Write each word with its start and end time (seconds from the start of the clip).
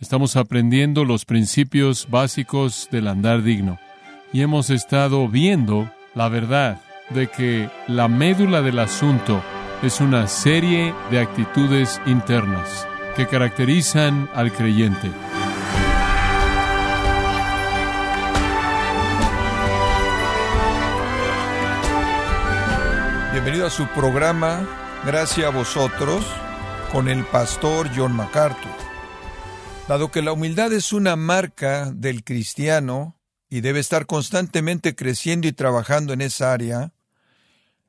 Estamos 0.00 0.36
aprendiendo 0.36 1.04
los 1.04 1.26
principios 1.26 2.08
básicos 2.08 2.88
del 2.90 3.06
andar 3.06 3.42
digno. 3.42 3.78
Y 4.32 4.40
hemos 4.40 4.70
estado 4.70 5.28
viendo 5.28 5.90
la 6.14 6.30
verdad 6.30 6.80
de 7.10 7.26
que 7.28 7.68
la 7.86 8.08
médula 8.08 8.62
del 8.62 8.78
asunto 8.78 9.42
es 9.82 10.00
una 10.00 10.26
serie 10.26 10.94
de 11.10 11.20
actitudes 11.20 12.00
internas 12.06 12.88
que 13.14 13.26
caracterizan 13.26 14.30
al 14.34 14.50
creyente. 14.52 15.10
Bienvenido 23.32 23.66
a 23.66 23.70
su 23.70 23.86
programa 23.88 24.66
Gracias 25.04 25.46
a 25.46 25.50
vosotros 25.50 26.24
con 26.90 27.06
el 27.08 27.22
pastor 27.24 27.90
John 27.94 28.12
MacArthur. 28.14 28.89
Dado 29.90 30.12
que 30.12 30.22
la 30.22 30.30
humildad 30.30 30.72
es 30.72 30.92
una 30.92 31.16
marca 31.16 31.90
del 31.90 32.22
cristiano 32.22 33.18
y 33.48 33.60
debe 33.60 33.80
estar 33.80 34.06
constantemente 34.06 34.94
creciendo 34.94 35.48
y 35.48 35.52
trabajando 35.52 36.12
en 36.12 36.20
esa 36.20 36.52
área, 36.52 36.92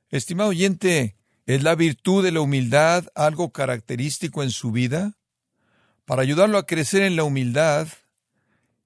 estimado 0.09 0.49
oyente, 0.49 1.15
¿es 1.45 1.61
la 1.61 1.75
virtud 1.75 2.23
de 2.23 2.31
la 2.31 2.41
humildad 2.41 3.05
algo 3.13 3.51
característico 3.51 4.41
en 4.41 4.49
su 4.49 4.71
vida? 4.71 5.13
Para 6.05 6.23
ayudarlo 6.23 6.57
a 6.57 6.65
crecer 6.65 7.03
en 7.03 7.15
la 7.15 7.23
humildad 7.23 7.87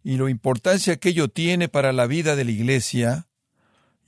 y 0.03 0.17
la 0.17 0.29
importancia 0.29 0.97
que 0.97 1.07
ello 1.07 1.29
tiene 1.29 1.70
para 1.70 1.93
la 1.93 2.07
vida 2.07 2.35
de 2.35 2.43
la 2.43 2.51
Iglesia, 2.51 3.29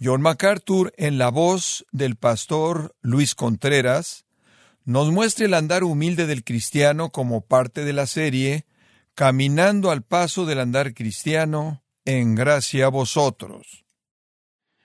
John 0.01 0.21
MacArthur, 0.21 0.93
en 0.97 1.17
la 1.17 1.29
voz 1.29 1.85
del 1.93 2.17
pastor 2.17 2.93
Luis 2.99 3.35
Contreras, 3.35 4.25
nos 4.83 5.13
muestra 5.13 5.45
el 5.45 5.53
andar 5.53 5.85
humilde 5.85 6.27
del 6.27 6.43
cristiano 6.43 7.09
como 7.09 7.39
parte 7.39 7.85
de 7.85 7.93
la 7.93 8.05
serie 8.05 8.65
caminando 9.17 9.89
al 9.89 10.03
paso 10.03 10.45
del 10.45 10.59
andar 10.59 10.93
cristiano, 10.93 11.81
en 12.05 12.35
gracia 12.35 12.85
a 12.85 12.89
vosotros. 12.89 13.83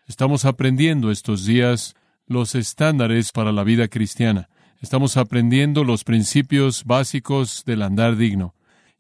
Estamos 0.07 0.47
aprendiendo 0.47 1.11
estos 1.11 1.45
días 1.45 1.95
los 2.27 2.55
estándares 2.55 3.31
para 3.31 3.53
la 3.53 3.63
vida 3.63 3.89
cristiana. 3.89 4.49
Estamos 4.81 5.19
aprendiendo 5.19 5.85
los 5.85 6.03
principios 6.03 6.85
básicos 6.85 7.63
del 7.67 7.83
andar 7.83 8.17
digno. 8.17 8.55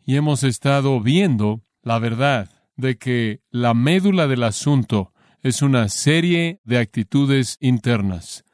Y 0.05 0.16
hemos 0.16 0.42
estado 0.44 1.00
viendo 1.00 1.62
la 1.83 1.98
verdad 1.98 2.50
de 2.77 2.98
que 2.98 3.41
la 3.50 3.72
médula 3.72 4.27
del 4.27 4.42
asunto 4.42 5.14
es 5.41 5.62
una 5.62 5.88
serie 5.88 6.60
de 6.64 6.77
actitudes 6.77 7.56
internas, 7.58 8.44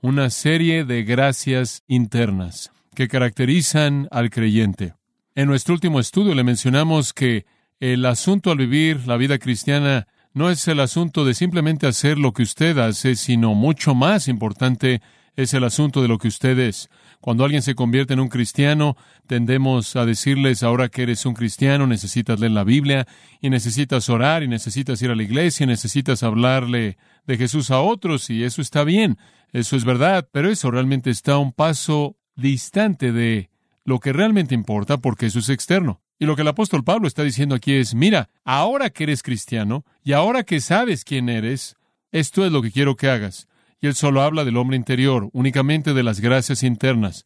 una 0.00 0.30
serie 0.30 0.84
de 0.84 1.02
gracias 1.02 1.82
internas 1.88 2.70
que 2.94 3.08
caracterizan 3.08 4.06
al 4.12 4.30
creyente. 4.30 4.94
En 5.36 5.46
nuestro 5.46 5.74
último 5.74 6.00
estudio 6.00 6.34
le 6.34 6.42
mencionamos 6.42 7.12
que 7.12 7.46
el 7.78 8.04
asunto 8.04 8.50
al 8.50 8.58
vivir 8.58 9.06
la 9.06 9.16
vida 9.16 9.38
cristiana 9.38 10.08
no 10.34 10.50
es 10.50 10.66
el 10.66 10.80
asunto 10.80 11.24
de 11.24 11.34
simplemente 11.34 11.86
hacer 11.86 12.18
lo 12.18 12.32
que 12.32 12.42
usted 12.42 12.76
hace, 12.78 13.14
sino 13.14 13.54
mucho 13.54 13.94
más 13.94 14.26
importante 14.26 15.00
es 15.36 15.54
el 15.54 15.62
asunto 15.62 16.02
de 16.02 16.08
lo 16.08 16.18
que 16.18 16.26
usted 16.26 16.58
es. 16.58 16.90
Cuando 17.20 17.44
alguien 17.44 17.62
se 17.62 17.76
convierte 17.76 18.14
en 18.14 18.20
un 18.20 18.28
cristiano, 18.28 18.96
tendemos 19.28 19.94
a 19.94 20.04
decirles, 20.04 20.64
ahora 20.64 20.88
que 20.88 21.02
eres 21.02 21.24
un 21.24 21.34
cristiano, 21.34 21.86
necesitas 21.86 22.40
leer 22.40 22.52
la 22.52 22.64
Biblia, 22.64 23.06
y 23.40 23.50
necesitas 23.50 24.08
orar, 24.08 24.42
y 24.42 24.48
necesitas 24.48 25.00
ir 25.00 25.10
a 25.10 25.14
la 25.14 25.22
iglesia, 25.22 25.62
y 25.62 25.68
necesitas 25.68 26.24
hablarle 26.24 26.98
de 27.26 27.36
Jesús 27.36 27.70
a 27.70 27.80
otros, 27.80 28.30
y 28.30 28.42
eso 28.42 28.60
está 28.60 28.82
bien, 28.82 29.16
eso 29.52 29.76
es 29.76 29.84
verdad, 29.84 30.28
pero 30.32 30.50
eso 30.50 30.72
realmente 30.72 31.10
está 31.10 31.38
un 31.38 31.52
paso 31.52 32.16
distante 32.34 33.12
de 33.12 33.50
lo 33.84 33.98
que 33.98 34.12
realmente 34.12 34.54
importa 34.54 34.98
porque 34.98 35.26
eso 35.26 35.38
es 35.38 35.48
externo. 35.48 36.00
Y 36.18 36.26
lo 36.26 36.36
que 36.36 36.42
el 36.42 36.48
apóstol 36.48 36.84
Pablo 36.84 37.08
está 37.08 37.22
diciendo 37.22 37.54
aquí 37.54 37.72
es, 37.72 37.94
mira, 37.94 38.28
ahora 38.44 38.90
que 38.90 39.04
eres 39.04 39.22
cristiano 39.22 39.84
y 40.02 40.12
ahora 40.12 40.44
que 40.44 40.60
sabes 40.60 41.04
quién 41.04 41.28
eres, 41.28 41.76
esto 42.12 42.44
es 42.44 42.52
lo 42.52 42.60
que 42.60 42.70
quiero 42.70 42.96
que 42.96 43.08
hagas. 43.08 43.48
Y 43.80 43.86
él 43.86 43.94
solo 43.94 44.20
habla 44.20 44.44
del 44.44 44.58
hombre 44.58 44.76
interior, 44.76 45.30
únicamente 45.32 45.94
de 45.94 46.02
las 46.02 46.20
gracias 46.20 46.62
internas, 46.62 47.24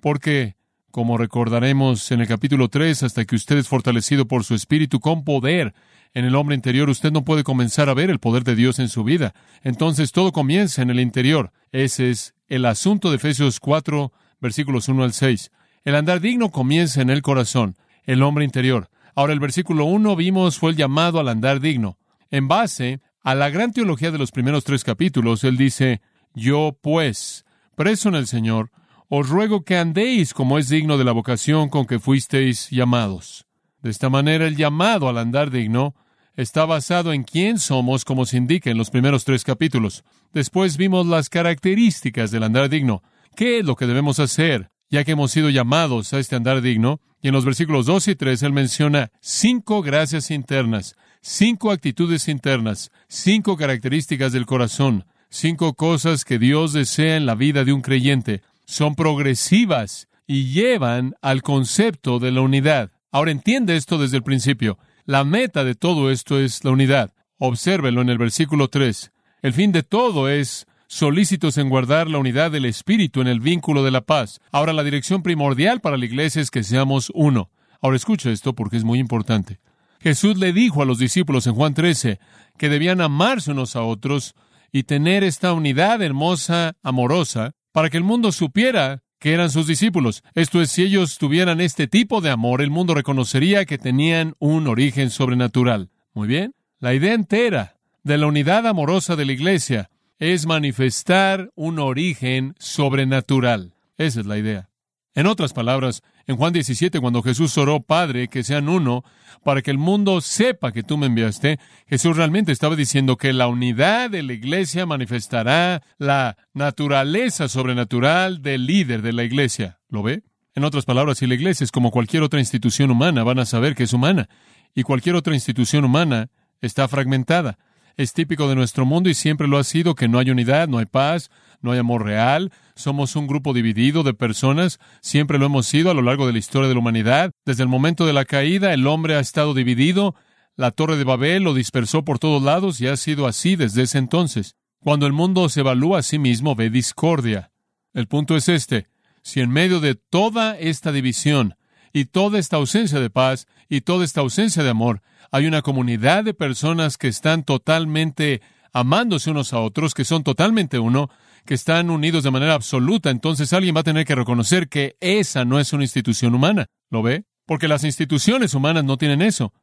porque, 0.00 0.54
como 0.92 1.18
recordaremos 1.18 2.12
en 2.12 2.20
el 2.20 2.28
capítulo 2.28 2.68
3, 2.68 3.02
hasta 3.02 3.24
que 3.24 3.34
usted 3.34 3.58
es 3.58 3.66
fortalecido 3.66 4.28
por 4.28 4.44
su 4.44 4.54
espíritu 4.54 5.00
con 5.00 5.24
poder 5.24 5.74
en 6.14 6.24
el 6.24 6.36
hombre 6.36 6.54
interior, 6.54 6.88
usted 6.88 7.10
no 7.10 7.24
puede 7.24 7.42
comenzar 7.42 7.88
a 7.88 7.94
ver 7.94 8.10
el 8.10 8.20
poder 8.20 8.44
de 8.44 8.54
Dios 8.54 8.78
en 8.78 8.88
su 8.88 9.02
vida. 9.02 9.34
Entonces 9.62 10.12
todo 10.12 10.30
comienza 10.30 10.80
en 10.82 10.90
el 10.90 11.00
interior. 11.00 11.50
Ese 11.72 12.10
es 12.10 12.34
el 12.46 12.64
asunto 12.64 13.10
de 13.10 13.16
Efesios 13.16 13.58
4, 13.58 14.12
versículos 14.40 14.88
1 14.88 15.02
al 15.02 15.12
6. 15.12 15.50
El 15.86 15.94
andar 15.94 16.20
digno 16.20 16.50
comienza 16.50 17.00
en 17.00 17.10
el 17.10 17.22
corazón, 17.22 17.76
el 18.06 18.24
hombre 18.24 18.44
interior. 18.44 18.90
Ahora 19.14 19.32
el 19.32 19.38
versículo 19.38 19.84
1 19.84 20.16
vimos 20.16 20.58
fue 20.58 20.72
el 20.72 20.76
llamado 20.76 21.20
al 21.20 21.28
andar 21.28 21.60
digno. 21.60 21.96
En 22.32 22.48
base 22.48 23.00
a 23.22 23.36
la 23.36 23.50
gran 23.50 23.72
teología 23.72 24.10
de 24.10 24.18
los 24.18 24.32
primeros 24.32 24.64
tres 24.64 24.82
capítulos, 24.82 25.44
él 25.44 25.56
dice, 25.56 26.00
Yo 26.34 26.76
pues, 26.82 27.44
preso 27.76 28.08
en 28.08 28.16
el 28.16 28.26
Señor, 28.26 28.72
os 29.08 29.28
ruego 29.28 29.62
que 29.62 29.76
andéis 29.76 30.34
como 30.34 30.58
es 30.58 30.68
digno 30.68 30.98
de 30.98 31.04
la 31.04 31.12
vocación 31.12 31.68
con 31.68 31.86
que 31.86 32.00
fuisteis 32.00 32.68
llamados. 32.70 33.46
De 33.80 33.90
esta 33.90 34.10
manera 34.10 34.48
el 34.48 34.56
llamado 34.56 35.08
al 35.08 35.18
andar 35.18 35.52
digno 35.52 35.94
está 36.34 36.64
basado 36.64 37.12
en 37.12 37.22
quién 37.22 37.60
somos, 37.60 38.04
como 38.04 38.26
se 38.26 38.38
indica 38.38 38.72
en 38.72 38.76
los 38.76 38.90
primeros 38.90 39.24
tres 39.24 39.44
capítulos. 39.44 40.02
Después 40.32 40.78
vimos 40.78 41.06
las 41.06 41.30
características 41.30 42.32
del 42.32 42.42
andar 42.42 42.68
digno. 42.68 43.04
¿Qué 43.36 43.60
es 43.60 43.64
lo 43.64 43.76
que 43.76 43.86
debemos 43.86 44.18
hacer? 44.18 44.72
Ya 44.90 45.04
que 45.04 45.12
hemos 45.12 45.32
sido 45.32 45.50
llamados 45.50 46.12
a 46.12 46.18
este 46.18 46.36
andar 46.36 46.62
digno. 46.62 47.00
Y 47.22 47.28
en 47.28 47.34
los 47.34 47.44
versículos 47.44 47.86
2 47.86 48.08
y 48.08 48.14
3 48.14 48.42
él 48.42 48.52
menciona 48.52 49.10
cinco 49.20 49.82
gracias 49.82 50.30
internas, 50.30 50.96
cinco 51.22 51.70
actitudes 51.70 52.28
internas, 52.28 52.90
cinco 53.08 53.56
características 53.56 54.32
del 54.32 54.46
corazón, 54.46 55.04
cinco 55.28 55.74
cosas 55.74 56.24
que 56.24 56.38
Dios 56.38 56.72
desea 56.72 57.16
en 57.16 57.26
la 57.26 57.34
vida 57.34 57.64
de 57.64 57.72
un 57.72 57.82
creyente. 57.82 58.42
Son 58.64 58.94
progresivas 58.94 60.08
y 60.26 60.52
llevan 60.52 61.14
al 61.22 61.42
concepto 61.42 62.18
de 62.18 62.32
la 62.32 62.40
unidad. 62.40 62.90
Ahora 63.10 63.30
entiende 63.30 63.76
esto 63.76 63.98
desde 63.98 64.18
el 64.18 64.22
principio. 64.22 64.78
La 65.04 65.24
meta 65.24 65.64
de 65.64 65.74
todo 65.74 66.10
esto 66.10 66.38
es 66.38 66.64
la 66.64 66.72
unidad. 66.72 67.12
Obsérvelo 67.38 68.02
en 68.02 68.08
el 68.08 68.18
versículo 68.18 68.68
3. 68.68 69.12
El 69.42 69.52
fin 69.52 69.72
de 69.72 69.82
todo 69.82 70.28
es 70.28 70.66
solícitos 70.86 71.58
en 71.58 71.68
guardar 71.68 72.08
la 72.08 72.18
unidad 72.18 72.50
del 72.50 72.64
Espíritu 72.64 73.20
en 73.20 73.28
el 73.28 73.40
vínculo 73.40 73.82
de 73.82 73.90
la 73.90 74.02
paz. 74.02 74.40
Ahora, 74.52 74.72
la 74.72 74.84
dirección 74.84 75.22
primordial 75.22 75.80
para 75.80 75.96
la 75.96 76.04
iglesia 76.04 76.42
es 76.42 76.50
que 76.50 76.62
seamos 76.62 77.10
uno. 77.14 77.50
Ahora 77.80 77.96
escucha 77.96 78.30
esto 78.30 78.54
porque 78.54 78.76
es 78.76 78.84
muy 78.84 78.98
importante. 78.98 79.60
Jesús 80.00 80.38
le 80.38 80.52
dijo 80.52 80.82
a 80.82 80.86
los 80.86 80.98
discípulos 80.98 81.46
en 81.46 81.54
Juan 81.54 81.74
13 81.74 82.18
que 82.58 82.68
debían 82.68 83.00
amarse 83.00 83.50
unos 83.50 83.76
a 83.76 83.82
otros 83.82 84.34
y 84.72 84.84
tener 84.84 85.24
esta 85.24 85.52
unidad 85.52 86.02
hermosa, 86.02 86.76
amorosa, 86.82 87.52
para 87.72 87.90
que 87.90 87.96
el 87.96 88.04
mundo 88.04 88.32
supiera 88.32 89.02
que 89.18 89.32
eran 89.32 89.50
sus 89.50 89.66
discípulos. 89.66 90.22
Esto 90.34 90.60
es, 90.60 90.70
si 90.70 90.82
ellos 90.82 91.18
tuvieran 91.18 91.60
este 91.60 91.88
tipo 91.88 92.20
de 92.20 92.30
amor, 92.30 92.60
el 92.60 92.70
mundo 92.70 92.94
reconocería 92.94 93.64
que 93.64 93.78
tenían 93.78 94.34
un 94.38 94.66
origen 94.66 95.10
sobrenatural. 95.10 95.90
Muy 96.12 96.28
bien. 96.28 96.54
La 96.78 96.94
idea 96.94 97.14
entera 97.14 97.76
de 98.02 98.18
la 98.18 98.26
unidad 98.26 98.66
amorosa 98.66 99.16
de 99.16 99.24
la 99.24 99.32
iglesia 99.32 99.90
es 100.18 100.46
manifestar 100.46 101.50
un 101.54 101.78
origen 101.78 102.54
sobrenatural. 102.58 103.74
Esa 103.98 104.20
es 104.20 104.26
la 104.26 104.38
idea. 104.38 104.70
En 105.14 105.26
otras 105.26 105.52
palabras, 105.52 106.02
en 106.26 106.36
Juan 106.36 106.52
17, 106.52 107.00
cuando 107.00 107.22
Jesús 107.22 107.56
oró, 107.56 107.80
Padre, 107.80 108.28
que 108.28 108.44
sean 108.44 108.68
uno, 108.68 109.02
para 109.44 109.62
que 109.62 109.70
el 109.70 109.78
mundo 109.78 110.20
sepa 110.20 110.72
que 110.72 110.82
tú 110.82 110.98
me 110.98 111.06
enviaste, 111.06 111.58
Jesús 111.86 112.16
realmente 112.16 112.52
estaba 112.52 112.76
diciendo 112.76 113.16
que 113.16 113.32
la 113.32 113.48
unidad 113.48 114.10
de 114.10 114.22
la 114.22 114.34
iglesia 114.34 114.84
manifestará 114.84 115.82
la 115.96 116.36
naturaleza 116.52 117.48
sobrenatural 117.48 118.42
del 118.42 118.66
líder 118.66 119.00
de 119.00 119.12
la 119.14 119.24
iglesia. 119.24 119.78
¿Lo 119.88 120.02
ve? 120.02 120.22
En 120.54 120.64
otras 120.64 120.84
palabras, 120.84 121.18
si 121.18 121.26
la 121.26 121.34
iglesia 121.34 121.64
es 121.64 121.72
como 121.72 121.90
cualquier 121.90 122.22
otra 122.22 122.40
institución 122.40 122.90
humana, 122.90 123.24
van 123.24 123.38
a 123.38 123.46
saber 123.46 123.74
que 123.74 123.84
es 123.84 123.92
humana. 123.92 124.28
Y 124.74 124.82
cualquier 124.82 125.14
otra 125.14 125.34
institución 125.34 125.84
humana 125.84 126.28
está 126.60 126.88
fragmentada 126.88 127.58
es 127.96 128.12
típico 128.12 128.48
de 128.48 128.54
nuestro 128.54 128.84
mundo 128.84 129.08
y 129.08 129.14
siempre 129.14 129.48
lo 129.48 129.58
ha 129.58 129.64
sido 129.64 129.94
que 129.94 130.08
no 130.08 130.18
hay 130.18 130.30
unidad, 130.30 130.68
no 130.68 130.78
hay 130.78 130.86
paz, 130.86 131.30
no 131.60 131.72
hay 131.72 131.78
amor 131.78 132.04
real, 132.04 132.52
somos 132.74 133.16
un 133.16 133.26
grupo 133.26 133.54
dividido 133.54 134.02
de 134.02 134.14
personas, 134.14 134.78
siempre 135.00 135.38
lo 135.38 135.46
hemos 135.46 135.66
sido 135.66 135.90
a 135.90 135.94
lo 135.94 136.02
largo 136.02 136.26
de 136.26 136.34
la 136.34 136.38
historia 136.38 136.68
de 136.68 136.74
la 136.74 136.80
humanidad. 136.80 137.32
Desde 137.44 137.62
el 137.62 137.68
momento 137.68 138.06
de 138.06 138.12
la 138.12 138.24
caída 138.24 138.74
el 138.74 138.86
hombre 138.86 139.16
ha 139.16 139.20
estado 139.20 139.54
dividido, 139.54 140.14
la 140.56 140.70
torre 140.70 140.96
de 140.96 141.04
Babel 141.04 141.42
lo 141.42 141.54
dispersó 141.54 142.04
por 142.04 142.18
todos 142.18 142.42
lados 142.42 142.80
y 142.80 142.86
ha 142.86 142.96
sido 142.96 143.26
así 143.26 143.56
desde 143.56 143.82
ese 143.82 143.98
entonces. 143.98 144.56
Cuando 144.80 145.06
el 145.06 145.12
mundo 145.12 145.48
se 145.48 145.60
evalúa 145.60 146.00
a 146.00 146.02
sí 146.02 146.18
mismo 146.18 146.54
ve 146.54 146.70
discordia. 146.70 147.50
El 147.92 148.06
punto 148.08 148.36
es 148.36 148.48
este, 148.48 148.88
si 149.22 149.40
en 149.40 149.50
medio 149.50 149.80
de 149.80 149.94
toda 149.94 150.56
esta 150.58 150.92
división 150.92 151.56
y 151.92 152.04
toda 152.04 152.38
esta 152.38 152.56
ausencia 152.56 153.00
de 153.00 153.10
paz 153.10 153.46
y 153.68 153.80
toda 153.80 154.04
esta 154.04 154.20
ausencia 154.20 154.62
de 154.62 154.70
amor, 154.70 155.00
hay 155.30 155.46
una 155.46 155.62
comunidad 155.62 156.24
de 156.24 156.34
personas 156.34 156.98
que 156.98 157.08
están 157.08 157.44
totalmente 157.44 158.42
amándose 158.72 159.30
unos 159.30 159.52
a 159.52 159.60
otros, 159.60 159.94
que 159.94 160.04
son 160.04 160.22
totalmente 160.22 160.78
uno, 160.78 161.10
que 161.44 161.54
están 161.54 161.90
unidos 161.90 162.24
de 162.24 162.30
manera 162.30 162.54
absoluta, 162.54 163.10
entonces 163.10 163.52
alguien 163.52 163.76
va 163.76 163.80
a 163.80 163.84
tener 163.84 164.04
que 164.04 164.14
reconocer 164.14 164.68
que 164.68 164.96
esa 165.00 165.44
no 165.44 165.60
es 165.60 165.72
una 165.72 165.84
institución 165.84 166.34
humana. 166.34 166.66
¿Lo 166.90 167.02
ve? 167.02 167.24
porque 167.46 167.68
las 167.68 167.84
instituciones 167.84 168.52
humanas 168.52 168.84
no 168.84 168.98
tienen 168.98 169.22
eso. 169.22 169.54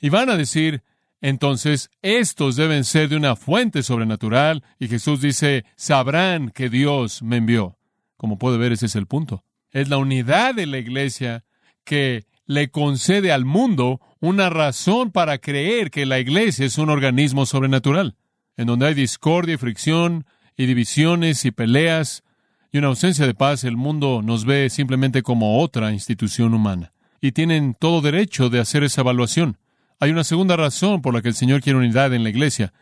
Y 0.00 0.08
van 0.08 0.30
a 0.30 0.36
decir, 0.36 0.82
entonces, 1.20 1.90
estos 2.00 2.56
deben 2.56 2.84
ser 2.84 3.08
de 3.08 3.16
una 3.16 3.36
fuente 3.36 3.82
sobrenatural, 3.82 4.64
y 4.78 4.88
Jesús 4.88 5.20
dice, 5.20 5.64
sabrán 5.76 6.50
que 6.50 6.70
Dios 6.70 7.22
me 7.22 7.36
envió. 7.36 7.76
Como 8.16 8.38
puede 8.38 8.58
ver, 8.58 8.72
ese 8.72 8.86
es 8.86 8.96
el 8.96 9.06
punto. 9.06 9.44
Es 9.70 9.88
la 9.88 9.98
unidad 9.98 10.54
de 10.54 10.66
la 10.66 10.78
iglesia 10.78 11.44
que 11.84 12.24
le 12.46 12.70
concede 12.70 13.32
al 13.32 13.44
mundo 13.44 14.00
una 14.22 14.50
razón 14.50 15.10
para 15.10 15.38
creer 15.38 15.90
que 15.90 16.06
la 16.06 16.20
iglesia 16.20 16.64
es 16.64 16.78
un 16.78 16.90
organismo 16.90 17.44
sobrenatural, 17.44 18.14
en 18.56 18.68
donde 18.68 18.86
hay 18.86 18.94
discordia 18.94 19.56
y 19.56 19.58
fricción 19.58 20.26
y 20.56 20.66
divisiones 20.66 21.44
y 21.44 21.50
peleas 21.50 22.22
y 22.70 22.78
una 22.78 22.86
ausencia 22.86 23.26
de 23.26 23.34
paz, 23.34 23.64
el 23.64 23.76
mundo 23.76 24.22
nos 24.22 24.44
ve 24.44 24.70
simplemente 24.70 25.22
como 25.22 25.58
otra 25.58 25.90
institución 25.92 26.54
humana. 26.54 26.92
Y 27.20 27.32
tienen 27.32 27.74
todo 27.74 28.00
derecho 28.00 28.48
de 28.48 28.60
hacer 28.60 28.84
esa 28.84 29.00
evaluación. 29.00 29.58
Hay 29.98 30.12
una 30.12 30.22
segunda 30.22 30.56
razón 30.56 31.02
por 31.02 31.12
la 31.12 31.20
que 31.20 31.28
el 31.28 31.34
Señor 31.34 31.60
quiere 31.60 31.80
unidad 31.80 32.14
en 32.14 32.22
la 32.22 32.30
iglesia, 32.30 32.72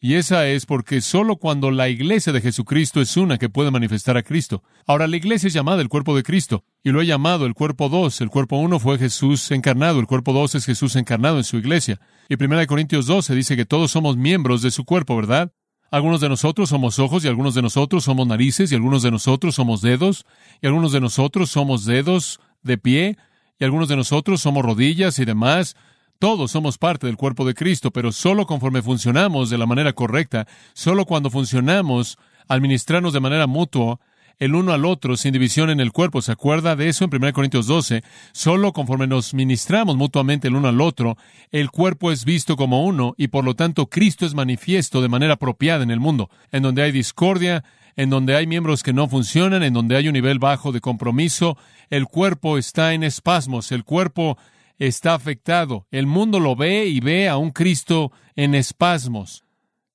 y 0.00 0.14
esa 0.14 0.48
es 0.48 0.64
porque 0.64 1.02
solo 1.02 1.36
cuando 1.36 1.70
la 1.70 1.90
iglesia 1.90 2.32
de 2.32 2.40
Jesucristo 2.40 3.02
es 3.02 3.18
una 3.18 3.36
que 3.36 3.50
puede 3.50 3.70
manifestar 3.70 4.16
a 4.16 4.22
Cristo. 4.22 4.62
Ahora, 4.86 5.06
la 5.06 5.16
iglesia 5.16 5.48
es 5.48 5.52
llamada 5.52 5.82
el 5.82 5.90
cuerpo 5.90 6.16
de 6.16 6.22
Cristo, 6.22 6.64
y 6.82 6.90
lo 6.90 7.02
he 7.02 7.06
llamado 7.06 7.44
el 7.44 7.52
cuerpo 7.52 7.90
2. 7.90 8.22
El 8.22 8.30
cuerpo 8.30 8.56
1 8.56 8.78
fue 8.78 8.98
Jesús 8.98 9.50
encarnado, 9.50 10.00
el 10.00 10.06
cuerpo 10.06 10.32
2 10.32 10.54
es 10.54 10.64
Jesús 10.64 10.96
encarnado 10.96 11.36
en 11.36 11.44
su 11.44 11.58
iglesia. 11.58 12.00
Y 12.30 12.42
1 12.42 12.66
Corintios 12.66 13.06
12 13.06 13.34
dice 13.34 13.56
que 13.56 13.66
todos 13.66 13.90
somos 13.90 14.16
miembros 14.16 14.62
de 14.62 14.70
su 14.70 14.86
cuerpo, 14.86 15.16
¿verdad? 15.16 15.52
Algunos 15.90 16.20
de 16.20 16.28
nosotros 16.28 16.70
somos 16.70 16.98
ojos 16.98 17.24
y 17.24 17.28
algunos 17.28 17.54
de 17.54 17.62
nosotros 17.62 18.04
somos 18.04 18.26
narices 18.26 18.72
y 18.72 18.76
algunos 18.76 19.02
de 19.02 19.10
nosotros 19.10 19.56
somos 19.56 19.82
dedos 19.82 20.24
y 20.62 20.66
algunos 20.66 20.92
de 20.92 21.00
nosotros 21.00 21.50
somos 21.50 21.84
dedos 21.84 22.40
de 22.62 22.78
pie 22.78 23.18
y 23.58 23.64
algunos 23.64 23.88
de 23.88 23.96
nosotros 23.96 24.40
somos 24.40 24.64
rodillas 24.64 25.18
y 25.18 25.24
demás. 25.24 25.76
Todos 26.20 26.50
somos 26.50 26.76
parte 26.76 27.06
del 27.06 27.16
cuerpo 27.16 27.46
de 27.46 27.54
Cristo, 27.54 27.92
pero 27.92 28.12
solo 28.12 28.44
conforme 28.44 28.82
funcionamos 28.82 29.48
de 29.48 29.56
la 29.56 29.64
manera 29.64 29.94
correcta, 29.94 30.46
solo 30.74 31.06
cuando 31.06 31.30
funcionamos 31.30 32.18
al 32.46 32.60
ministrarnos 32.60 33.14
de 33.14 33.20
manera 33.20 33.46
mutua 33.46 34.00
el 34.38 34.54
uno 34.54 34.74
al 34.74 34.84
otro 34.84 35.16
sin 35.16 35.32
división 35.32 35.70
en 35.70 35.80
el 35.80 35.92
cuerpo. 35.92 36.20
¿Se 36.20 36.32
acuerda 36.32 36.76
de 36.76 36.90
eso 36.90 37.06
en 37.06 37.10
1 37.14 37.32
Corintios 37.32 37.66
12? 37.66 38.02
Solo 38.32 38.74
conforme 38.74 39.06
nos 39.06 39.32
ministramos 39.32 39.96
mutuamente 39.96 40.48
el 40.48 40.56
uno 40.56 40.68
al 40.68 40.82
otro, 40.82 41.16
el 41.52 41.70
cuerpo 41.70 42.12
es 42.12 42.26
visto 42.26 42.54
como 42.54 42.84
uno 42.84 43.14
y 43.16 43.28
por 43.28 43.46
lo 43.46 43.56
tanto 43.56 43.86
Cristo 43.86 44.26
es 44.26 44.34
manifiesto 44.34 45.00
de 45.00 45.08
manera 45.08 45.34
apropiada 45.34 45.82
en 45.82 45.90
el 45.90 46.00
mundo, 46.00 46.28
en 46.52 46.62
donde 46.62 46.82
hay 46.82 46.92
discordia, 46.92 47.64
en 47.96 48.10
donde 48.10 48.36
hay 48.36 48.46
miembros 48.46 48.82
que 48.82 48.92
no 48.92 49.08
funcionan, 49.08 49.62
en 49.62 49.72
donde 49.72 49.96
hay 49.96 50.06
un 50.06 50.12
nivel 50.12 50.38
bajo 50.38 50.70
de 50.70 50.82
compromiso, 50.82 51.56
el 51.88 52.04
cuerpo 52.04 52.58
está 52.58 52.92
en 52.92 53.04
espasmos, 53.04 53.72
el 53.72 53.84
cuerpo 53.84 54.36
está 54.80 55.14
afectado. 55.14 55.86
El 55.92 56.06
mundo 56.06 56.40
lo 56.40 56.56
ve 56.56 56.86
y 56.86 56.98
ve 56.98 57.28
a 57.28 57.36
un 57.36 57.50
Cristo 57.50 58.10
en 58.34 58.56
espasmos, 58.56 59.44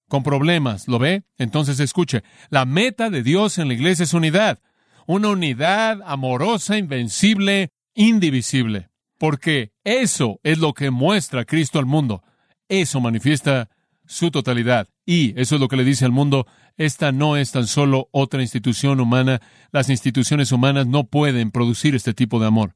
con 0.08 0.24
problemas. 0.24 0.88
¿Lo 0.88 1.00
ve? 1.00 1.24
Entonces 1.38 1.80
escuche, 1.82 2.24
la 2.50 2.66
meta 2.66 3.10
de 3.10 3.24
Dios 3.24 3.58
en 3.58 3.68
la 3.68 3.74
iglesia 3.74 4.04
es 4.04 4.14
unidad. 4.14 4.60
Una 5.08 5.30
unidad 5.30 6.00
amorosa, 6.06 6.78
invencible, 6.78 7.70
indivisible. 7.96 8.90
Porque 9.18 9.72
eso 9.84 10.40
es 10.44 10.60
lo 10.60 10.74
que 10.74 10.92
muestra 10.92 11.46
Cristo 11.46 11.80
al 11.80 11.86
mundo. 11.86 12.24
Eso 12.70 13.02
manifiesta 13.02 13.70
su 14.06 14.30
totalidad. 14.30 14.88
Y 15.06 15.40
eso 15.40 15.56
es 15.56 15.62
lo 15.62 15.68
que 15.68 15.78
le 15.78 15.84
dice 15.84 16.06
al 16.06 16.12
mundo, 16.12 16.46
esta 16.78 17.12
no 17.12 17.38
es 17.38 17.52
tan 17.52 17.66
solo 17.66 18.10
otra 18.12 18.42
institución 18.42 19.00
humana. 19.00 19.42
Las 19.72 19.90
instituciones 19.90 20.52
humanas 20.52 20.86
no 20.86 21.06
pueden 21.06 21.50
producir 21.50 21.96
este 21.96 22.14
tipo 22.14 22.40
de 22.40 22.48
amor. 22.48 22.76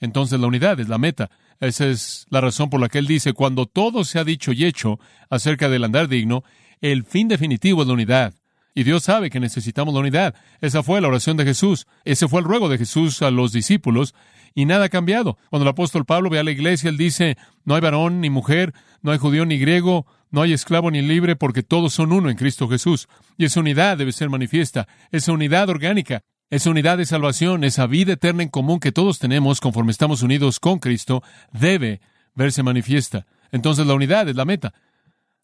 Entonces 0.00 0.40
la 0.40 0.46
unidad 0.46 0.80
es 0.80 0.88
la 0.88 0.98
meta. 0.98 1.30
Esa 1.60 1.86
es 1.86 2.26
la 2.30 2.40
razón 2.40 2.70
por 2.70 2.80
la 2.80 2.88
que 2.88 2.98
él 2.98 3.06
dice, 3.06 3.34
cuando 3.34 3.66
todo 3.66 4.04
se 4.04 4.18
ha 4.18 4.24
dicho 4.24 4.52
y 4.52 4.64
hecho 4.64 4.98
acerca 5.28 5.68
del 5.68 5.84
andar 5.84 6.08
digno, 6.08 6.42
el 6.80 7.04
fin 7.04 7.28
definitivo 7.28 7.82
es 7.82 7.88
la 7.88 7.94
unidad. 7.94 8.34
Y 8.74 8.84
Dios 8.84 9.02
sabe 9.02 9.30
que 9.30 9.40
necesitamos 9.40 9.92
la 9.92 10.00
unidad. 10.00 10.34
Esa 10.60 10.82
fue 10.82 11.00
la 11.00 11.08
oración 11.08 11.36
de 11.36 11.44
Jesús. 11.44 11.86
Ese 12.04 12.28
fue 12.28 12.40
el 12.40 12.46
ruego 12.46 12.68
de 12.68 12.78
Jesús 12.78 13.20
a 13.22 13.30
los 13.30 13.52
discípulos. 13.52 14.14
Y 14.54 14.64
nada 14.64 14.86
ha 14.86 14.88
cambiado. 14.88 15.38
Cuando 15.50 15.64
el 15.64 15.72
apóstol 15.72 16.04
Pablo 16.04 16.30
ve 16.30 16.38
a 16.38 16.44
la 16.44 16.50
iglesia, 16.50 16.88
él 16.88 16.96
dice, 16.96 17.36
no 17.64 17.74
hay 17.74 17.80
varón 17.80 18.20
ni 18.20 18.30
mujer, 18.30 18.72
no 19.02 19.12
hay 19.12 19.18
judío 19.18 19.44
ni 19.44 19.58
griego, 19.58 20.06
no 20.30 20.42
hay 20.42 20.52
esclavo 20.52 20.90
ni 20.90 21.02
libre, 21.02 21.36
porque 21.36 21.62
todos 21.62 21.92
son 21.92 22.12
uno 22.12 22.30
en 22.30 22.36
Cristo 22.36 22.68
Jesús. 22.68 23.08
Y 23.36 23.44
esa 23.44 23.60
unidad 23.60 23.98
debe 23.98 24.12
ser 24.12 24.30
manifiesta. 24.30 24.88
Esa 25.10 25.32
unidad 25.32 25.68
orgánica. 25.68 26.22
Esa 26.50 26.70
unidad 26.70 26.98
de 26.98 27.06
salvación, 27.06 27.62
esa 27.62 27.86
vida 27.86 28.14
eterna 28.14 28.42
en 28.42 28.48
común 28.48 28.80
que 28.80 28.90
todos 28.90 29.20
tenemos 29.20 29.60
conforme 29.60 29.92
estamos 29.92 30.22
unidos 30.22 30.58
con 30.58 30.80
Cristo, 30.80 31.22
debe 31.52 32.00
verse 32.34 32.64
manifiesta. 32.64 33.24
Entonces 33.52 33.86
la 33.86 33.94
unidad 33.94 34.28
es 34.28 34.34
la 34.34 34.44
meta. 34.44 34.74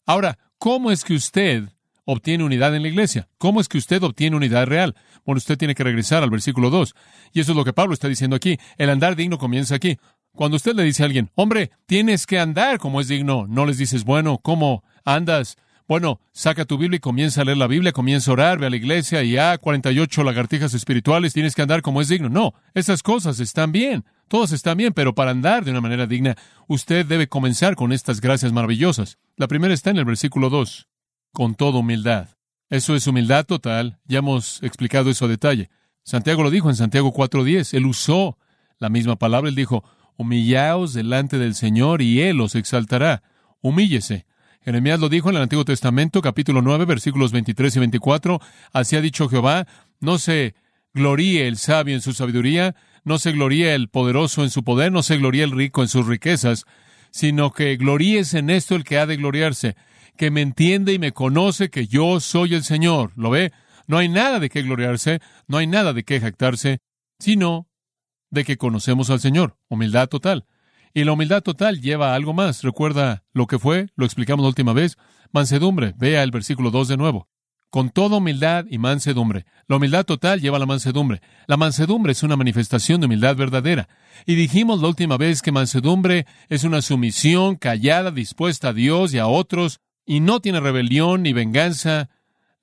Ahora, 0.05 0.37
¿cómo 0.57 0.91
es 0.91 1.05
que 1.05 1.13
usted 1.13 1.63
obtiene 2.03 2.43
unidad 2.43 2.75
en 2.75 2.81
la 2.81 2.89
iglesia? 2.89 3.29
¿Cómo 3.37 3.61
es 3.61 3.69
que 3.69 3.77
usted 3.77 4.03
obtiene 4.03 4.35
unidad 4.35 4.67
real? 4.67 4.95
Bueno, 5.25 5.37
usted 5.37 5.57
tiene 5.57 5.75
que 5.75 5.83
regresar 5.85 6.23
al 6.23 6.29
versículo 6.29 6.69
2. 6.69 6.93
Y 7.31 7.39
eso 7.39 7.53
es 7.53 7.57
lo 7.57 7.63
que 7.63 7.71
Pablo 7.71 7.93
está 7.93 8.09
diciendo 8.09 8.35
aquí. 8.35 8.57
El 8.77 8.89
andar 8.89 9.15
digno 9.15 9.37
comienza 9.37 9.75
aquí. 9.75 9.97
Cuando 10.33 10.57
usted 10.57 10.75
le 10.75 10.83
dice 10.83 11.03
a 11.03 11.05
alguien, 11.05 11.31
hombre, 11.35 11.71
tienes 11.85 12.25
que 12.25 12.37
andar 12.37 12.79
como 12.79 12.99
es 12.99 13.07
digno, 13.07 13.47
no 13.47 13.65
les 13.65 13.77
dices, 13.77 14.03
bueno, 14.03 14.39
¿cómo 14.39 14.83
andas? 15.05 15.55
Bueno, 15.87 16.19
saca 16.33 16.65
tu 16.65 16.77
Biblia 16.77 16.97
y 16.97 16.99
comienza 16.99 17.41
a 17.41 17.45
leer 17.45 17.57
la 17.57 17.67
Biblia, 17.67 17.93
comienza 17.93 18.29
a 18.29 18.33
orar, 18.33 18.59
ve 18.59 18.67
a 18.67 18.69
la 18.69 18.75
iglesia 18.75 19.23
y 19.23 19.37
a 19.37 19.57
48 19.57 20.23
lagartijas 20.23 20.73
espirituales, 20.73 21.33
tienes 21.33 21.55
que 21.55 21.61
andar 21.61 21.81
como 21.81 22.01
es 22.01 22.09
digno. 22.09 22.27
No, 22.27 22.53
esas 22.73 23.01
cosas 23.03 23.39
están 23.39 23.71
bien, 23.71 24.03
todas 24.27 24.51
están 24.51 24.77
bien, 24.77 24.91
pero 24.93 25.15
para 25.15 25.31
andar 25.31 25.63
de 25.63 25.71
una 25.71 25.79
manera 25.79 26.05
digna, 26.05 26.35
usted 26.67 27.05
debe 27.05 27.29
comenzar 27.29 27.75
con 27.75 27.93
estas 27.93 28.19
gracias 28.19 28.51
maravillosas. 28.51 29.17
La 29.37 29.47
primera 29.47 29.73
está 29.73 29.89
en 29.89 29.97
el 29.97 30.05
versículo 30.05 30.49
2, 30.49 30.89
con 31.31 31.55
toda 31.55 31.79
humildad. 31.79 32.29
Eso 32.69 32.93
es 32.93 33.07
humildad 33.07 33.45
total, 33.45 33.99
ya 34.03 34.19
hemos 34.19 34.61
explicado 34.63 35.09
eso 35.09 35.23
a 35.23 35.29
detalle. 35.29 35.69
Santiago 36.03 36.43
lo 36.43 36.51
dijo 36.51 36.69
en 36.69 36.75
Santiago 36.75 37.13
4.10, 37.13 37.73
él 37.73 37.85
usó 37.85 38.37
la 38.77 38.89
misma 38.89 39.15
palabra, 39.15 39.47
él 39.49 39.55
dijo, 39.55 39.85
humillaos 40.17 40.93
delante 40.93 41.37
del 41.37 41.55
Señor 41.55 42.01
y 42.01 42.21
Él 42.21 42.41
os 42.41 42.55
exaltará. 42.55 43.23
Humíllese. 43.61 44.25
Jeremías 44.67 44.99
lo 44.99 45.07
dijo 45.07 45.29
en 45.29 45.37
el 45.37 45.43
Antiguo 45.43 45.63
Testamento, 45.63 46.21
capítulo 46.21 46.61
9, 46.61 46.83
versículos 46.83 47.31
23 47.31 47.73
y 47.73 47.79
24. 47.79 48.41
Así 48.73 48.97
ha 48.97 49.01
dicho 49.01 49.29
Jehová, 49.29 49.65
no 50.01 50.17
se 50.17 50.55
gloríe 50.93 51.47
el 51.47 51.55
sabio 51.55 51.95
en 51.95 52.01
su 52.01 52.11
sabiduría, 52.11 52.75
no 53.05 53.17
se 53.17 53.31
gloríe 53.31 53.73
el 53.73 53.87
poderoso 53.87 54.43
en 54.43 54.49
su 54.49 54.65
poder, 54.65 54.91
no 54.91 55.03
se 55.03 55.15
gloríe 55.15 55.45
el 55.45 55.51
rico 55.51 55.83
en 55.83 55.87
sus 55.87 56.05
riquezas, 56.05 56.65
sino 57.11 57.53
que 57.53 57.77
gloríese 57.77 58.39
en 58.39 58.49
esto 58.49 58.75
el 58.75 58.83
que 58.83 58.99
ha 58.99 59.05
de 59.05 59.15
gloriarse, 59.15 59.77
que 60.17 60.31
me 60.31 60.41
entiende 60.41 60.91
y 60.91 60.99
me 60.99 61.13
conoce 61.13 61.69
que 61.69 61.87
yo 61.87 62.19
soy 62.19 62.53
el 62.53 62.65
Señor. 62.65 63.13
¿Lo 63.15 63.29
ve? 63.29 63.53
No 63.87 63.97
hay 63.99 64.09
nada 64.09 64.41
de 64.41 64.49
qué 64.49 64.63
gloriarse, 64.63 65.21
no 65.47 65.59
hay 65.59 65.67
nada 65.67 65.93
de 65.93 66.03
qué 66.03 66.19
jactarse, 66.19 66.79
sino 67.19 67.69
de 68.31 68.43
que 68.43 68.57
conocemos 68.57 69.09
al 69.11 69.21
Señor. 69.21 69.55
Humildad 69.69 70.09
total. 70.09 70.45
Y 70.97 71.03
la 71.03 71.11
humildad 71.11 71.43
total 71.43 71.79
lleva 71.79 72.11
a 72.11 72.15
algo 72.15 72.33
más. 72.33 72.63
Recuerda 72.63 73.23
lo 73.31 73.45
que 73.45 73.59
fue, 73.59 73.85
lo 73.95 74.03
explicamos 74.03 74.41
la 74.41 74.47
última 74.47 74.73
vez. 74.73 74.97
Mansedumbre. 75.31 75.93
Vea 75.95 76.23
el 76.23 76.31
versículo 76.31 76.71
2 76.71 76.87
de 76.87 76.97
nuevo. 76.97 77.27
Con 77.69 77.91
toda 77.91 78.17
humildad 78.17 78.65
y 78.67 78.79
mansedumbre. 78.79 79.45
La 79.67 79.75
humildad 79.75 80.05
total 80.05 80.41
lleva 80.41 80.57
a 80.57 80.59
la 80.59 80.65
mansedumbre. 80.65 81.21
La 81.45 81.55
mansedumbre 81.55 82.13
es 82.13 82.23
una 82.23 82.35
manifestación 82.35 82.99
de 82.99 83.05
humildad 83.05 83.35
verdadera. 83.35 83.87
Y 84.25 84.33
dijimos 84.33 84.81
la 84.81 84.87
última 84.87 85.17
vez 85.17 85.43
que 85.43 85.51
mansedumbre 85.51 86.25
es 86.49 86.63
una 86.63 86.81
sumisión 86.81 87.57
callada, 87.57 88.09
dispuesta 88.09 88.69
a 88.69 88.73
Dios 88.73 89.13
y 89.13 89.19
a 89.19 89.27
otros, 89.27 89.81
y 90.03 90.19
no 90.19 90.39
tiene 90.39 90.61
rebelión, 90.61 91.21
ni 91.21 91.31
venganza, 91.31 92.09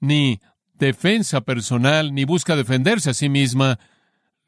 ni 0.00 0.41
defensa 0.73 1.43
personal, 1.43 2.12
ni 2.12 2.25
busca 2.25 2.57
defenderse 2.57 3.11
a 3.11 3.14
sí 3.14 3.29
misma, 3.29 3.79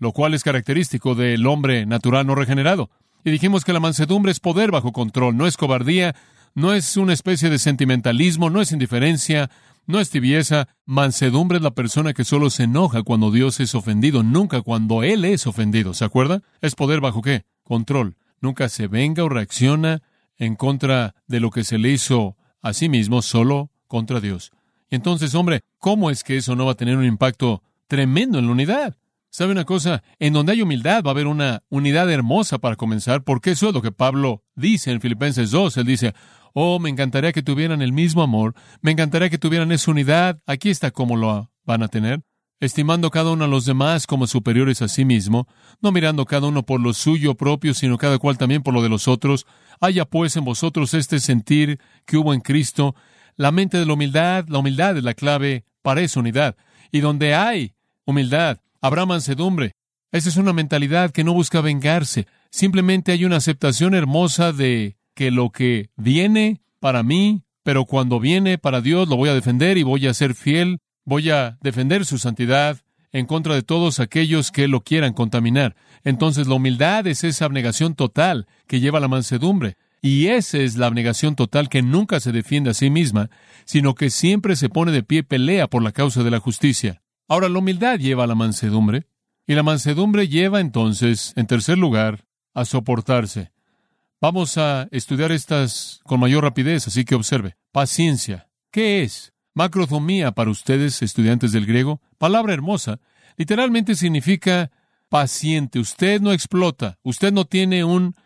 lo 0.01 0.11
cual 0.11 0.35
es 0.35 0.43
característico 0.43 1.15
del 1.15 1.47
hombre 1.47 1.87
natural 1.87 2.27
no 2.27 2.35
regenerado. 2.35 2.91
Y 3.27 3.33
dijimos 3.33 3.65
que 3.65 3.73
la 3.73 3.81
mansedumbre 3.81 4.31
es 4.31 4.39
poder 4.39 4.71
bajo 4.71 4.93
control, 4.93 5.37
no 5.37 5.49
es 5.49 5.57
cobardía, 5.57 6.15
no 6.55 6.73
es 6.73 6.97
una 6.97 7.13
especie 7.13 7.51
de 7.51 7.59
sentimentalismo, 7.59 8.51
no 8.51 8.61
es 8.61 8.71
indiferencia, 8.71 9.51
no 9.89 9.99
es 9.99 10.11
tibieza. 10.11 10.69
Mansedumbre 10.85 11.57
es 11.57 11.65
la 11.65 11.73
persona 11.73 12.15
que 12.15 12.23
solo 12.23 12.51
se 12.51 12.63
enoja 12.63 13.03
cuando 13.03 13.33
Dios 13.33 13.59
es 13.59 13.75
ofendido, 13.75 14.23
nunca 14.23 14.63
cuando 14.63 15.03
Él 15.03 15.25
es 15.25 15.49
ofendido. 15.49 15.93
¿Se 15.93 16.05
acuerda? 16.05 16.45
Es 16.61 16.77
poder 16.77 17.01
bajo 17.01 17.21
qué? 17.21 17.43
Control. 17.65 18.17
Nunca 18.41 18.69
se 18.69 18.87
venga 18.87 19.25
o 19.25 19.29
reacciona 19.29 20.03
en 20.37 20.55
contra 20.55 21.17
de 21.27 21.41
lo 21.41 21.51
que 21.51 21.65
se 21.65 21.79
le 21.79 21.91
hizo 21.91 22.37
a 22.63 22.75
sí 22.75 22.89
mismo, 22.89 23.23
solo 23.23 23.73
contra 23.89 24.21
Dios. 24.21 24.53
Y 24.89 24.95
entonces, 24.95 25.35
hombre, 25.35 25.63
¿cómo 25.81 26.11
es 26.11 26.23
que 26.23 26.37
eso 26.37 26.55
no 26.55 26.67
va 26.67 26.73
a 26.73 26.77
tener 26.77 26.97
un 26.97 27.05
impacto 27.05 27.65
tremendo 27.89 28.39
en 28.39 28.47
la 28.47 28.53
unidad? 28.53 28.97
¿Sabe 29.37 29.53
una 29.53 29.67
cosa? 29.67 30.03
En 30.19 30.33
donde 30.33 30.53
hay 30.53 30.63
humildad 30.63 31.03
va 31.05 31.11
a 31.11 31.13
haber 31.13 31.27
una 31.27 31.63
unidad 31.69 32.11
hermosa 32.11 32.57
para 32.57 32.75
comenzar, 32.75 33.23
porque 33.23 33.51
eso 33.51 33.69
es 33.69 33.75
lo 33.75 33.83
que 33.83 33.93
Pablo 33.93 34.43
dice 34.55 34.91
en 34.91 35.03
Filipenses 35.03 35.51
2. 35.51 35.77
Él 35.77 35.85
dice, 35.85 36.15
oh, 36.55 36.79
me 36.79 36.89
encantaría 36.89 37.35
que 37.35 37.43
tuvieran 37.43 37.83
el 37.83 37.93
mismo 37.93 38.23
amor, 38.23 38.55
me 38.81 38.93
encantaría 38.93 39.29
que 39.29 39.37
tuvieran 39.37 39.73
esa 39.73 39.91
unidad. 39.91 40.41
Aquí 40.47 40.71
está 40.71 40.91
cómo 40.91 41.17
lo 41.19 41.51
van 41.67 41.83
a 41.83 41.89
tener. 41.89 42.23
estimando 42.61 43.11
cada 43.11 43.31
uno 43.31 43.45
a 43.45 43.49
los 43.49 43.67
demás 43.67 44.07
como 44.07 44.27
superiores 44.27 44.81
a 44.81 44.89
sí 44.89 45.05
mismo, 45.05 45.47
no 45.83 45.93
mirando 45.93 46.25
cada 46.25 46.47
uno 46.47 46.63
por 46.63 46.81
lo 46.81 46.95
suyo 46.95 47.35
propio, 47.35 47.75
sino 47.75 47.99
cada 47.99 48.19
cual 48.19 48.39
también 48.39 48.63
por 48.63 48.73
lo 48.73 48.83
de 48.83 48.89
los 48.89 49.07
otros. 49.07 49.45
Haya 49.83 50.07
pues 50.07 50.35
en 50.39 50.47
vosotros 50.47 50.95
este 50.95 51.21
sentir 51.21 51.79
que 52.07 52.17
hubo 52.17 52.33
en 52.33 52.41
Cristo, 52.41 52.95
la 53.37 53.53
mente 53.53 53.77
de 53.77 53.85
la 53.85 53.93
humildad, 53.93 54.47
la 54.49 54.61
humildad 54.61 54.97
es 54.97 55.05
la 55.05 55.13
clave 55.13 55.67
para 55.83 56.01
esa 56.01 56.21
unidad. 56.21 56.57
Y 56.91 57.01
donde 57.01 57.35
hay 57.35 57.75
humildad, 58.07 58.61
habrá 58.87 59.07
mansedumbre. 59.07 59.73
Esa 60.13 60.29
es 60.29 60.37
una 60.37 60.53
mentalidad 60.53 61.11
que 61.11 61.25
no 61.25 61.35
busca 61.35 61.61
vengarse, 61.61 62.27
simplemente 62.51 63.13
hay 63.13 63.25
una 63.25 63.37
aceptación 63.37 63.95
hermosa 63.95 64.53
de 64.53 64.97
que 65.15 65.31
lo 65.31 65.51
que 65.51 65.91
viene 65.97 66.63
para 66.81 67.03
mí, 67.03 67.43
pero 67.63 67.85
cuando 67.85 68.21
viene 68.21 68.59
para 68.59 68.81
Dios 68.81 69.09
lo 69.09 69.17
voy 69.17 69.29
a 69.29 69.35
defender 69.35 69.79
y 69.79 69.83
voy 69.83 70.07
a 70.07 70.15
ser 70.15 70.35
fiel 70.35 70.79
Voy 71.09 71.31
a 71.31 71.57
defender 71.63 72.05
su 72.05 72.19
santidad 72.19 72.79
en 73.13 73.27
contra 73.27 73.55
de 73.55 73.63
todos 73.63 74.01
aquellos 74.01 74.51
que 74.51 74.67
lo 74.67 74.81
quieran 74.81 75.13
contaminar. 75.13 75.77
Entonces 76.03 76.49
la 76.49 76.57
humildad 76.57 77.07
es 77.07 77.23
esa 77.23 77.45
abnegación 77.45 77.95
total 77.95 78.49
que 78.67 78.81
lleva 78.81 78.99
a 78.99 79.01
la 79.01 79.07
mansedumbre. 79.07 79.77
Y 80.03 80.27
esa 80.27 80.59
es 80.59 80.77
la 80.77 80.87
abnegación 80.87 81.37
total 81.37 81.69
que 81.69 81.81
nunca 81.81 82.19
se 82.19 82.33
defiende 82.33 82.71
a 82.71 82.75
sí 82.75 82.91
misma, 82.91 83.31
sino 83.67 83.95
que 83.95 84.11
siempre 84.11 84.57
se 84.57 84.69
pone 84.69 84.91
de 84.91 85.05
pie 85.05 85.23
pelea 85.23 85.69
por 85.69 85.81
la 85.81 85.93
causa 85.93 86.25
de 86.25 86.31
la 86.33 86.41
justicia. 86.41 87.03
Ahora, 87.29 87.49
la 87.49 87.59
humildad 87.59 87.99
lleva 87.99 88.25
a 88.25 88.27
la 88.27 88.35
mansedumbre, 88.35 89.07
y 89.47 89.55
la 89.55 89.63
mansedumbre 89.63 90.29
lleva 90.29 90.61
entonces, 90.61 91.33
en 91.37 91.47
tercer 91.47 91.79
lugar, 91.79 92.27
a 92.55 92.65
soportarse. 92.65 93.53
Vamos 94.21 94.59
a 94.59 94.89
estudiar 94.91 95.31
estas 95.31 96.01
con 96.05 96.21
mayor 96.21 96.43
rapidez, 96.43 96.89
así 96.89 97.05
que 97.05 97.15
observe. 97.15 97.57
Paciencia. 97.71 98.49
¿Qué 98.71 99.03
es? 99.03 99.33
Macrodomía 99.55 100.33
para 100.33 100.51
ustedes, 100.51 101.03
estudiantes 101.03 101.53
del 101.53 101.67
griego, 101.67 102.01
palabra 102.19 102.55
hermosa, 102.55 102.99
literalmente 103.37 103.95
significa 103.95 104.71
paciente. 105.09 105.79
Usted 105.79 106.21
no 106.21 106.33
explota, 106.33 106.99
usted 107.03 107.33
no 107.33 107.45
tiene 107.45 107.85
un 107.85 108.17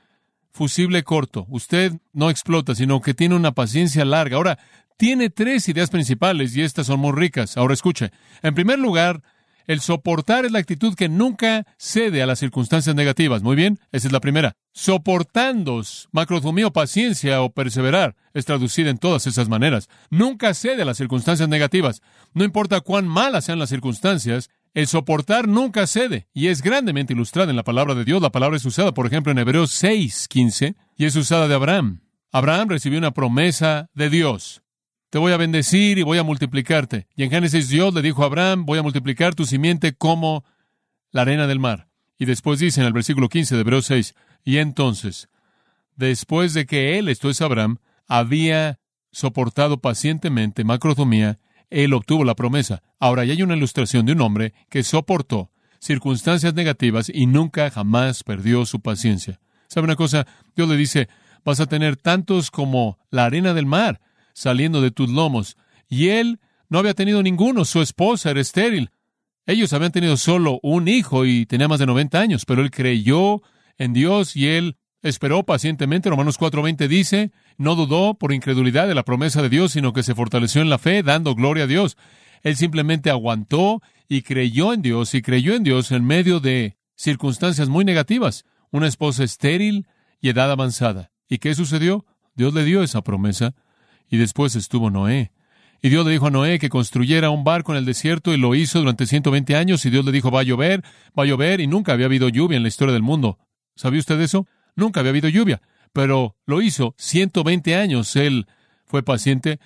fusible 0.52 1.02
corto, 1.02 1.46
usted 1.48 1.92
no 2.12 2.30
explota, 2.30 2.74
sino 2.74 3.00
que 3.00 3.14
tiene 3.14 3.34
una 3.34 3.52
paciencia 3.52 4.04
larga. 4.04 4.36
Ahora, 4.36 4.58
tiene 5.00 5.30
tres 5.30 5.66
ideas 5.66 5.88
principales 5.88 6.54
y 6.54 6.60
estas 6.60 6.88
son 6.88 7.00
muy 7.00 7.12
ricas. 7.12 7.56
Ahora 7.56 7.72
escuche. 7.72 8.10
En 8.42 8.54
primer 8.54 8.78
lugar, 8.78 9.22
el 9.66 9.80
soportar 9.80 10.44
es 10.44 10.52
la 10.52 10.58
actitud 10.58 10.94
que 10.94 11.08
nunca 11.08 11.64
cede 11.78 12.22
a 12.22 12.26
las 12.26 12.38
circunstancias 12.38 12.94
negativas. 12.94 13.42
Muy 13.42 13.56
bien, 13.56 13.78
esa 13.92 14.08
es 14.08 14.12
la 14.12 14.20
primera. 14.20 14.52
Soportándos, 14.74 16.10
macrodomía 16.12 16.68
paciencia 16.68 17.40
o 17.40 17.48
perseverar, 17.48 18.14
es 18.34 18.44
traducida 18.44 18.90
en 18.90 18.98
todas 18.98 19.26
esas 19.26 19.48
maneras. 19.48 19.88
Nunca 20.10 20.52
cede 20.52 20.82
a 20.82 20.84
las 20.84 20.98
circunstancias 20.98 21.48
negativas. 21.48 22.02
No 22.34 22.44
importa 22.44 22.82
cuán 22.82 23.08
malas 23.08 23.46
sean 23.46 23.58
las 23.58 23.70
circunstancias, 23.70 24.50
el 24.74 24.86
soportar 24.86 25.48
nunca 25.48 25.86
cede 25.86 26.28
y 26.34 26.48
es 26.48 26.60
grandemente 26.60 27.14
ilustrada 27.14 27.48
en 27.48 27.56
la 27.56 27.64
palabra 27.64 27.94
de 27.94 28.04
Dios. 28.04 28.20
La 28.20 28.32
palabra 28.32 28.58
es 28.58 28.66
usada, 28.66 28.92
por 28.92 29.06
ejemplo, 29.06 29.32
en 29.32 29.38
Hebreos 29.38 29.70
6, 29.70 30.28
15 30.28 30.74
y 30.98 31.06
es 31.06 31.16
usada 31.16 31.48
de 31.48 31.54
Abraham. 31.54 32.02
Abraham 32.32 32.68
recibió 32.68 32.98
una 32.98 33.12
promesa 33.12 33.88
de 33.94 34.10
Dios 34.10 34.60
te 35.10 35.18
voy 35.18 35.32
a 35.32 35.36
bendecir 35.36 35.98
y 35.98 36.02
voy 36.02 36.18
a 36.18 36.22
multiplicarte. 36.22 37.06
Y 37.16 37.24
en 37.24 37.30
Génesis 37.30 37.68
Dios 37.68 37.92
le 37.92 38.00
dijo 38.00 38.22
a 38.22 38.26
Abraham, 38.26 38.64
voy 38.64 38.78
a 38.78 38.82
multiplicar 38.82 39.34
tu 39.34 39.44
simiente 39.44 39.92
como 39.92 40.44
la 41.10 41.22
arena 41.22 41.48
del 41.48 41.58
mar. 41.58 41.88
Y 42.16 42.24
después 42.26 42.60
dice 42.60 42.80
en 42.80 42.86
el 42.86 42.92
versículo 42.92 43.28
15 43.28 43.56
de 43.56 43.60
Hebreos 43.60 43.86
6, 43.86 44.14
y 44.44 44.58
entonces, 44.58 45.28
después 45.96 46.54
de 46.54 46.64
que 46.64 46.98
él, 46.98 47.08
esto 47.08 47.28
es 47.28 47.40
Abraham, 47.40 47.78
había 48.06 48.78
soportado 49.10 49.80
pacientemente 49.80 50.64
macrotomía, 50.64 51.40
él 51.70 51.92
obtuvo 51.92 52.24
la 52.24 52.36
promesa. 52.36 52.82
Ahora 53.00 53.24
ya 53.24 53.32
hay 53.32 53.42
una 53.42 53.56
ilustración 53.56 54.06
de 54.06 54.12
un 54.12 54.20
hombre 54.20 54.54
que 54.68 54.84
soportó 54.84 55.50
circunstancias 55.80 56.54
negativas 56.54 57.10
y 57.12 57.26
nunca 57.26 57.70
jamás 57.70 58.22
perdió 58.22 58.64
su 58.64 58.80
paciencia. 58.80 59.40
¿Sabe 59.66 59.86
una 59.86 59.96
cosa? 59.96 60.26
Dios 60.54 60.68
le 60.68 60.76
dice, 60.76 61.08
vas 61.44 61.58
a 61.58 61.66
tener 61.66 61.96
tantos 61.96 62.50
como 62.50 62.98
la 63.10 63.24
arena 63.24 63.54
del 63.54 63.66
mar 63.66 64.00
saliendo 64.32 64.80
de 64.80 64.90
tus 64.90 65.08
lomos. 65.08 65.56
Y 65.88 66.08
él 66.08 66.40
no 66.68 66.78
había 66.78 66.94
tenido 66.94 67.22
ninguno, 67.22 67.64
su 67.64 67.82
esposa 67.82 68.30
era 68.30 68.40
estéril. 68.40 68.90
Ellos 69.46 69.72
habían 69.72 69.92
tenido 69.92 70.16
solo 70.16 70.60
un 70.62 70.86
hijo 70.86 71.24
y 71.26 71.46
tenía 71.46 71.68
más 71.68 71.80
de 71.80 71.86
90 71.86 72.20
años, 72.20 72.44
pero 72.44 72.62
él 72.62 72.70
creyó 72.70 73.42
en 73.78 73.92
Dios 73.92 74.36
y 74.36 74.46
él 74.46 74.76
esperó 75.02 75.44
pacientemente. 75.44 76.10
Romanos 76.10 76.38
4:20 76.38 76.86
dice, 76.88 77.32
no 77.56 77.74
dudó 77.74 78.14
por 78.14 78.32
incredulidad 78.32 78.86
de 78.86 78.94
la 78.94 79.02
promesa 79.02 79.42
de 79.42 79.48
Dios, 79.48 79.72
sino 79.72 79.92
que 79.92 80.02
se 80.02 80.14
fortaleció 80.14 80.62
en 80.62 80.70
la 80.70 80.78
fe, 80.78 81.02
dando 81.02 81.34
gloria 81.34 81.64
a 81.64 81.66
Dios. 81.66 81.96
Él 82.42 82.56
simplemente 82.56 83.10
aguantó 83.10 83.82
y 84.08 84.22
creyó 84.22 84.72
en 84.72 84.82
Dios 84.82 85.14
y 85.14 85.22
creyó 85.22 85.54
en 85.54 85.64
Dios 85.64 85.92
en 85.92 86.04
medio 86.04 86.40
de 86.40 86.76
circunstancias 86.94 87.68
muy 87.68 87.84
negativas. 87.84 88.44
Una 88.70 88.86
esposa 88.86 89.24
estéril 89.24 89.86
y 90.20 90.28
edad 90.28 90.50
avanzada. 90.50 91.10
¿Y 91.28 91.38
qué 91.38 91.54
sucedió? 91.54 92.06
Dios 92.34 92.54
le 92.54 92.64
dio 92.64 92.82
esa 92.82 93.02
promesa. 93.02 93.54
Y 94.10 94.18
después 94.18 94.56
estuvo 94.56 94.90
Noé. 94.90 95.30
Y 95.82 95.88
Dios 95.88 96.04
le 96.04 96.12
dijo 96.12 96.26
a 96.26 96.30
Noé 96.30 96.58
que 96.58 96.68
construyera 96.68 97.30
un 97.30 97.42
barco 97.42 97.72
en 97.72 97.78
el 97.78 97.86
desierto 97.86 98.34
y 98.34 98.36
lo 98.36 98.54
hizo 98.54 98.80
durante 98.80 99.06
120 99.06 99.56
años 99.56 99.86
y 99.86 99.90
Dios 99.90 100.04
le 100.04 100.12
dijo 100.12 100.30
va 100.30 100.40
a 100.40 100.42
llover, 100.42 100.84
va 101.18 101.22
a 101.22 101.26
llover 101.26 101.60
y 101.60 101.66
nunca 101.66 101.92
había 101.92 102.06
habido 102.06 102.28
lluvia 102.28 102.58
en 102.58 102.62
la 102.62 102.68
historia 102.68 102.92
del 102.92 103.02
mundo. 103.02 103.38
¿Sabía 103.76 104.00
usted 104.00 104.20
eso? 104.20 104.46
Nunca 104.76 105.00
había 105.00 105.10
habido 105.10 105.28
lluvia, 105.30 105.62
pero 105.94 106.36
lo 106.44 106.60
hizo 106.60 106.94
120 106.98 107.76
años. 107.76 108.14
Él 108.16 108.46
fue 108.84 109.02
paciente, 109.02 109.58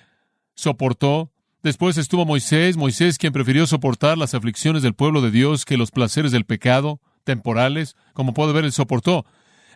soportó. 0.53 1.31
Después 1.63 1.97
estuvo 1.97 2.25
Moisés, 2.25 2.77
Moisés 2.77 3.17
quien 3.17 3.33
prefirió 3.33 3.67
soportar 3.67 4.17
las 4.17 4.35
aflicciones 4.35 4.83
del 4.83 4.93
pueblo 4.93 5.19
de 5.21 5.31
Dios 5.31 5.65
que 5.65 5.77
los 5.77 5.91
placeres 5.91 6.31
del 6.31 6.45
pecado 6.45 7.01
temporales. 7.25 7.97
Como 8.13 8.33
puede 8.33 8.53
ver, 8.53 8.63
él 8.63 8.71
soportó. 8.71 9.25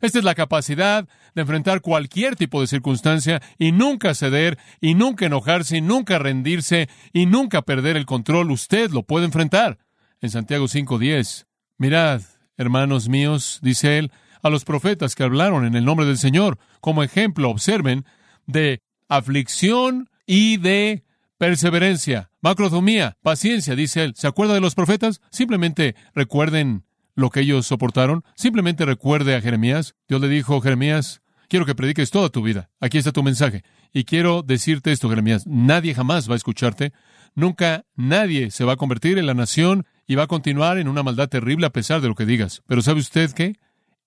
Esta 0.01 0.19
es 0.19 0.25
la 0.25 0.35
capacidad 0.35 1.07
de 1.35 1.41
enfrentar 1.41 1.81
cualquier 1.81 2.35
tipo 2.35 2.61
de 2.61 2.67
circunstancia 2.67 3.41
y 3.57 3.71
nunca 3.71 4.13
ceder 4.13 4.57
y 4.81 4.95
nunca 4.95 5.25
enojarse 5.25 5.77
y 5.77 5.81
nunca 5.81 6.19
rendirse 6.19 6.89
y 7.13 7.25
nunca 7.25 7.61
perder 7.61 7.97
el 7.97 8.05
control. 8.05 8.51
Usted 8.51 8.91
lo 8.91 9.03
puede 9.03 9.25
enfrentar. 9.25 9.79
En 10.21 10.29
Santiago 10.29 10.67
5:10, 10.67 11.45
mirad, 11.77 12.21
hermanos 12.57 13.07
míos, 13.07 13.59
dice 13.61 13.97
él, 13.97 14.11
a 14.41 14.49
los 14.49 14.65
profetas 14.65 15.15
que 15.15 15.23
hablaron 15.23 15.65
en 15.65 15.75
el 15.75 15.85
nombre 15.85 16.05
del 16.05 16.17
Señor, 16.17 16.57
como 16.81 17.03
ejemplo, 17.03 17.49
observen, 17.49 18.05
de 18.45 18.81
aflicción 19.07 20.09
y 20.25 20.57
de 20.57 21.03
perseverancia, 21.37 22.31
macrodomía, 22.41 23.17
paciencia, 23.21 23.75
dice 23.75 24.03
él. 24.03 24.13
¿Se 24.15 24.27
acuerda 24.27 24.53
de 24.53 24.61
los 24.61 24.75
profetas? 24.75 25.21
Simplemente 25.31 25.95
recuerden 26.13 26.83
lo 27.19 27.29
que 27.29 27.41
ellos 27.41 27.67
soportaron. 27.67 28.23
Simplemente 28.35 28.85
recuerde 28.85 29.35
a 29.35 29.41
Jeremías. 29.41 29.95
Dios 30.07 30.21
le 30.21 30.29
dijo, 30.29 30.61
Jeremías, 30.61 31.21
quiero 31.49 31.65
que 31.65 31.75
prediques 31.75 32.11
toda 32.11 32.29
tu 32.29 32.41
vida. 32.41 32.69
Aquí 32.79 32.97
está 32.97 33.11
tu 33.11 33.23
mensaje. 33.23 33.63
Y 33.93 34.05
quiero 34.05 34.41
decirte 34.41 34.91
esto, 34.91 35.09
Jeremías, 35.09 35.45
nadie 35.45 35.93
jamás 35.93 36.29
va 36.29 36.33
a 36.33 36.38
escucharte. 36.38 36.93
Nunca 37.35 37.85
nadie 37.95 38.51
se 38.51 38.63
va 38.63 38.73
a 38.73 38.77
convertir 38.77 39.17
en 39.17 39.25
la 39.25 39.33
nación 39.33 39.85
y 40.07 40.15
va 40.15 40.23
a 40.23 40.27
continuar 40.27 40.77
en 40.77 40.88
una 40.88 41.03
maldad 41.03 41.29
terrible 41.29 41.65
a 41.67 41.71
pesar 41.71 42.01
de 42.01 42.07
lo 42.07 42.15
que 42.15 42.25
digas. 42.25 42.63
Pero 42.67 42.81
¿sabe 42.81 42.99
usted 42.99 43.31
qué? 43.31 43.55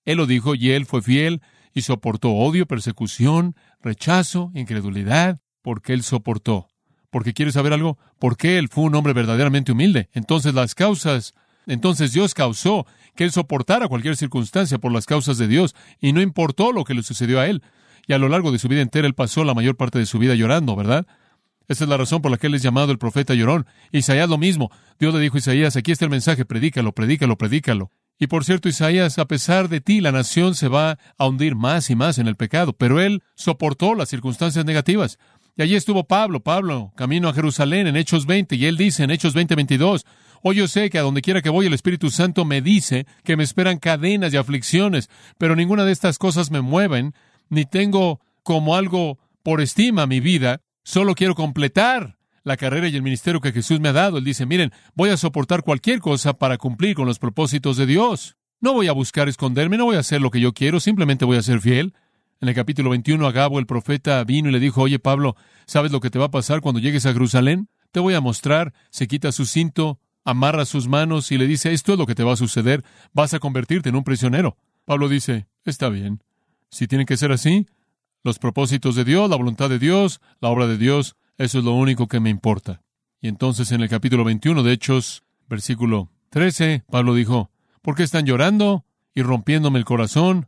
Él 0.05 0.17
lo 0.17 0.25
dijo 0.25 0.55
y 0.55 0.71
él 0.71 0.85
fue 0.85 1.01
fiel 1.01 1.41
y 1.73 1.81
soportó 1.81 2.31
odio, 2.31 2.65
persecución, 2.65 3.55
rechazo, 3.81 4.51
incredulidad, 4.53 5.39
porque 5.61 5.93
él 5.93 6.03
soportó. 6.03 6.67
Porque 7.09 7.33
quiere 7.33 7.51
saber 7.51 7.73
algo, 7.73 7.97
porque 8.19 8.57
él 8.57 8.69
fue 8.69 8.85
un 8.85 8.95
hombre 8.95 9.13
verdaderamente 9.13 9.71
humilde. 9.71 10.09
Entonces 10.13 10.53
las 10.53 10.75
causas 10.75 11.33
entonces 11.67 12.13
Dios 12.13 12.33
causó 12.33 12.85
que 13.15 13.23
él 13.23 13.31
soportara 13.31 13.87
cualquier 13.87 14.15
circunstancia 14.15 14.77
por 14.77 14.91
las 14.91 15.05
causas 15.05 15.37
de 15.37 15.47
Dios, 15.47 15.75
y 15.99 16.13
no 16.13 16.21
importó 16.21 16.71
lo 16.71 16.83
que 16.83 16.93
le 16.93 17.03
sucedió 17.03 17.39
a 17.39 17.47
él. 17.47 17.61
Y 18.07 18.13
a 18.13 18.17
lo 18.17 18.27
largo 18.27 18.51
de 18.51 18.59
su 18.59 18.67
vida 18.67 18.81
entera 18.81 19.07
él 19.07 19.13
pasó 19.13 19.43
la 19.43 19.53
mayor 19.53 19.77
parte 19.77 19.99
de 19.99 20.05
su 20.05 20.19
vida 20.19 20.35
llorando, 20.35 20.75
¿verdad? 20.75 21.05
Esa 21.67 21.85
es 21.85 21.89
la 21.89 21.97
razón 21.97 22.21
por 22.21 22.31
la 22.31 22.37
que 22.37 22.47
él 22.47 22.55
es 22.55 22.61
llamado 22.61 22.91
el 22.91 22.97
profeta 22.97 23.33
llorón. 23.33 23.65
Isaías 23.91 24.29
lo 24.29 24.37
mismo. 24.37 24.69
Dios 24.99 25.13
le 25.13 25.21
dijo 25.21 25.37
a 25.37 25.39
Isaías, 25.39 25.75
aquí 25.77 25.91
está 25.91 26.05
el 26.05 26.11
mensaje, 26.11 26.43
predícalo, 26.43 26.91
predícalo, 26.91 27.37
predícalo. 27.37 27.91
Y 28.19 28.27
por 28.27 28.45
cierto, 28.45 28.69
Isaías, 28.69 29.17
a 29.17 29.25
pesar 29.25 29.69
de 29.69 29.81
ti, 29.81 30.01
la 30.01 30.11
nación 30.11 30.55
se 30.55 30.67
va 30.67 30.99
a 31.17 31.27
hundir 31.27 31.55
más 31.55 31.89
y 31.89 31.95
más 31.95 32.19
en 32.19 32.27
el 32.27 32.35
pecado, 32.35 32.73
pero 32.73 33.01
él 33.01 33.23
soportó 33.35 33.95
las 33.95 34.09
circunstancias 34.09 34.65
negativas. 34.65 35.17
Y 35.55 35.61
allí 35.61 35.75
estuvo 35.75 36.03
Pablo, 36.05 36.41
Pablo, 36.41 36.91
camino 36.95 37.29
a 37.29 37.33
Jerusalén 37.33 37.87
en 37.87 37.95
Hechos 37.95 38.25
20, 38.25 38.55
y 38.55 38.65
él 38.65 38.77
dice 38.77 39.03
en 39.03 39.11
Hechos 39.11 39.33
20, 39.33 39.55
22, 39.55 40.05
Hoy 40.45 40.57
yo 40.57 40.67
sé 40.67 40.89
que 40.89 40.99
a 40.99 41.03
donde 41.03 41.21
quiera 41.21 41.41
que 41.41 41.49
voy 41.49 41.67
el 41.67 41.73
Espíritu 41.73 42.09
Santo 42.09 42.43
me 42.43 42.61
dice 42.61 43.07
que 43.23 43.37
me 43.37 43.43
esperan 43.43 43.79
cadenas 43.79 44.33
y 44.33 44.37
aflicciones, 44.37 45.09
pero 45.37 45.55
ninguna 45.55 45.85
de 45.85 45.93
estas 45.93 46.17
cosas 46.17 46.51
me 46.51 46.59
mueven, 46.59 47.13
ni 47.47 47.63
tengo 47.63 48.19
como 48.43 48.75
algo 48.75 49.19
por 49.41 49.61
estima 49.61 50.05
mi 50.05 50.19
vida, 50.19 50.59
solo 50.83 51.15
quiero 51.15 51.33
completar 51.33 52.17
la 52.43 52.57
carrera 52.57 52.89
y 52.89 52.95
el 52.97 53.03
ministerio 53.03 53.39
que 53.39 53.53
Jesús 53.53 53.79
me 53.79 53.87
ha 53.87 53.93
dado. 53.93 54.17
Él 54.17 54.25
dice, 54.25 54.45
miren, 54.45 54.73
voy 54.95 55.11
a 55.11 55.17
soportar 55.17 55.63
cualquier 55.63 55.99
cosa 55.99 56.33
para 56.33 56.57
cumplir 56.57 56.93
con 56.93 57.05
los 57.05 57.19
propósitos 57.19 57.77
de 57.77 57.85
Dios. 57.85 58.35
No 58.59 58.73
voy 58.73 58.87
a 58.89 58.91
buscar 58.91 59.29
esconderme, 59.29 59.77
no 59.77 59.85
voy 59.85 59.95
a 59.95 59.99
hacer 59.99 60.21
lo 60.21 60.29
que 60.29 60.41
yo 60.41 60.53
quiero, 60.53 60.81
simplemente 60.81 61.23
voy 61.23 61.37
a 61.37 61.41
ser 61.41 61.61
fiel. 61.61 61.93
En 62.41 62.49
el 62.49 62.55
capítulo 62.55 62.89
21, 62.89 63.25
Agabo, 63.25 63.59
el 63.59 63.65
profeta, 63.65 64.21
vino 64.25 64.49
y 64.49 64.51
le 64.51 64.59
dijo, 64.59 64.81
oye 64.81 64.99
Pablo, 64.99 65.37
¿sabes 65.67 65.93
lo 65.93 66.01
que 66.01 66.09
te 66.09 66.19
va 66.19 66.25
a 66.25 66.31
pasar 66.31 66.59
cuando 66.59 66.81
llegues 66.81 67.05
a 67.05 67.13
Jerusalén? 67.13 67.69
Te 67.93 68.01
voy 68.01 68.13
a 68.13 68.19
mostrar, 68.19 68.73
se 68.89 69.07
quita 69.07 69.31
su 69.31 69.45
cinto, 69.45 70.01
amarra 70.23 70.65
sus 70.65 70.87
manos 70.87 71.31
y 71.31 71.37
le 71.37 71.47
dice, 71.47 71.73
esto 71.73 71.93
es 71.93 71.99
lo 71.99 72.05
que 72.05 72.15
te 72.15 72.23
va 72.23 72.33
a 72.33 72.37
suceder, 72.37 72.83
vas 73.13 73.33
a 73.33 73.39
convertirte 73.39 73.89
en 73.89 73.95
un 73.95 74.03
prisionero. 74.03 74.57
Pablo 74.85 75.09
dice, 75.09 75.47
está 75.65 75.89
bien, 75.89 76.21
si 76.69 76.87
tiene 76.87 77.05
que 77.05 77.17
ser 77.17 77.31
así, 77.31 77.67
los 78.23 78.39
propósitos 78.39 78.95
de 78.95 79.03
Dios, 79.03 79.29
la 79.29 79.35
voluntad 79.35 79.69
de 79.69 79.79
Dios, 79.79 80.21
la 80.39 80.49
obra 80.49 80.67
de 80.67 80.77
Dios, 80.77 81.15
eso 81.37 81.59
es 81.59 81.65
lo 81.65 81.73
único 81.73 82.07
que 82.07 82.19
me 82.19 82.29
importa. 82.29 82.81
Y 83.21 83.27
entonces 83.27 83.71
en 83.71 83.81
el 83.81 83.89
capítulo 83.89 84.23
21 84.23 84.63
de 84.63 84.73
Hechos, 84.73 85.23
versículo 85.47 86.09
13, 86.29 86.83
Pablo 86.89 87.13
dijo, 87.13 87.51
¿por 87.81 87.95
qué 87.95 88.03
están 88.03 88.25
llorando 88.25 88.85
y 89.13 89.21
rompiéndome 89.21 89.79
el 89.79 89.85
corazón? 89.85 90.47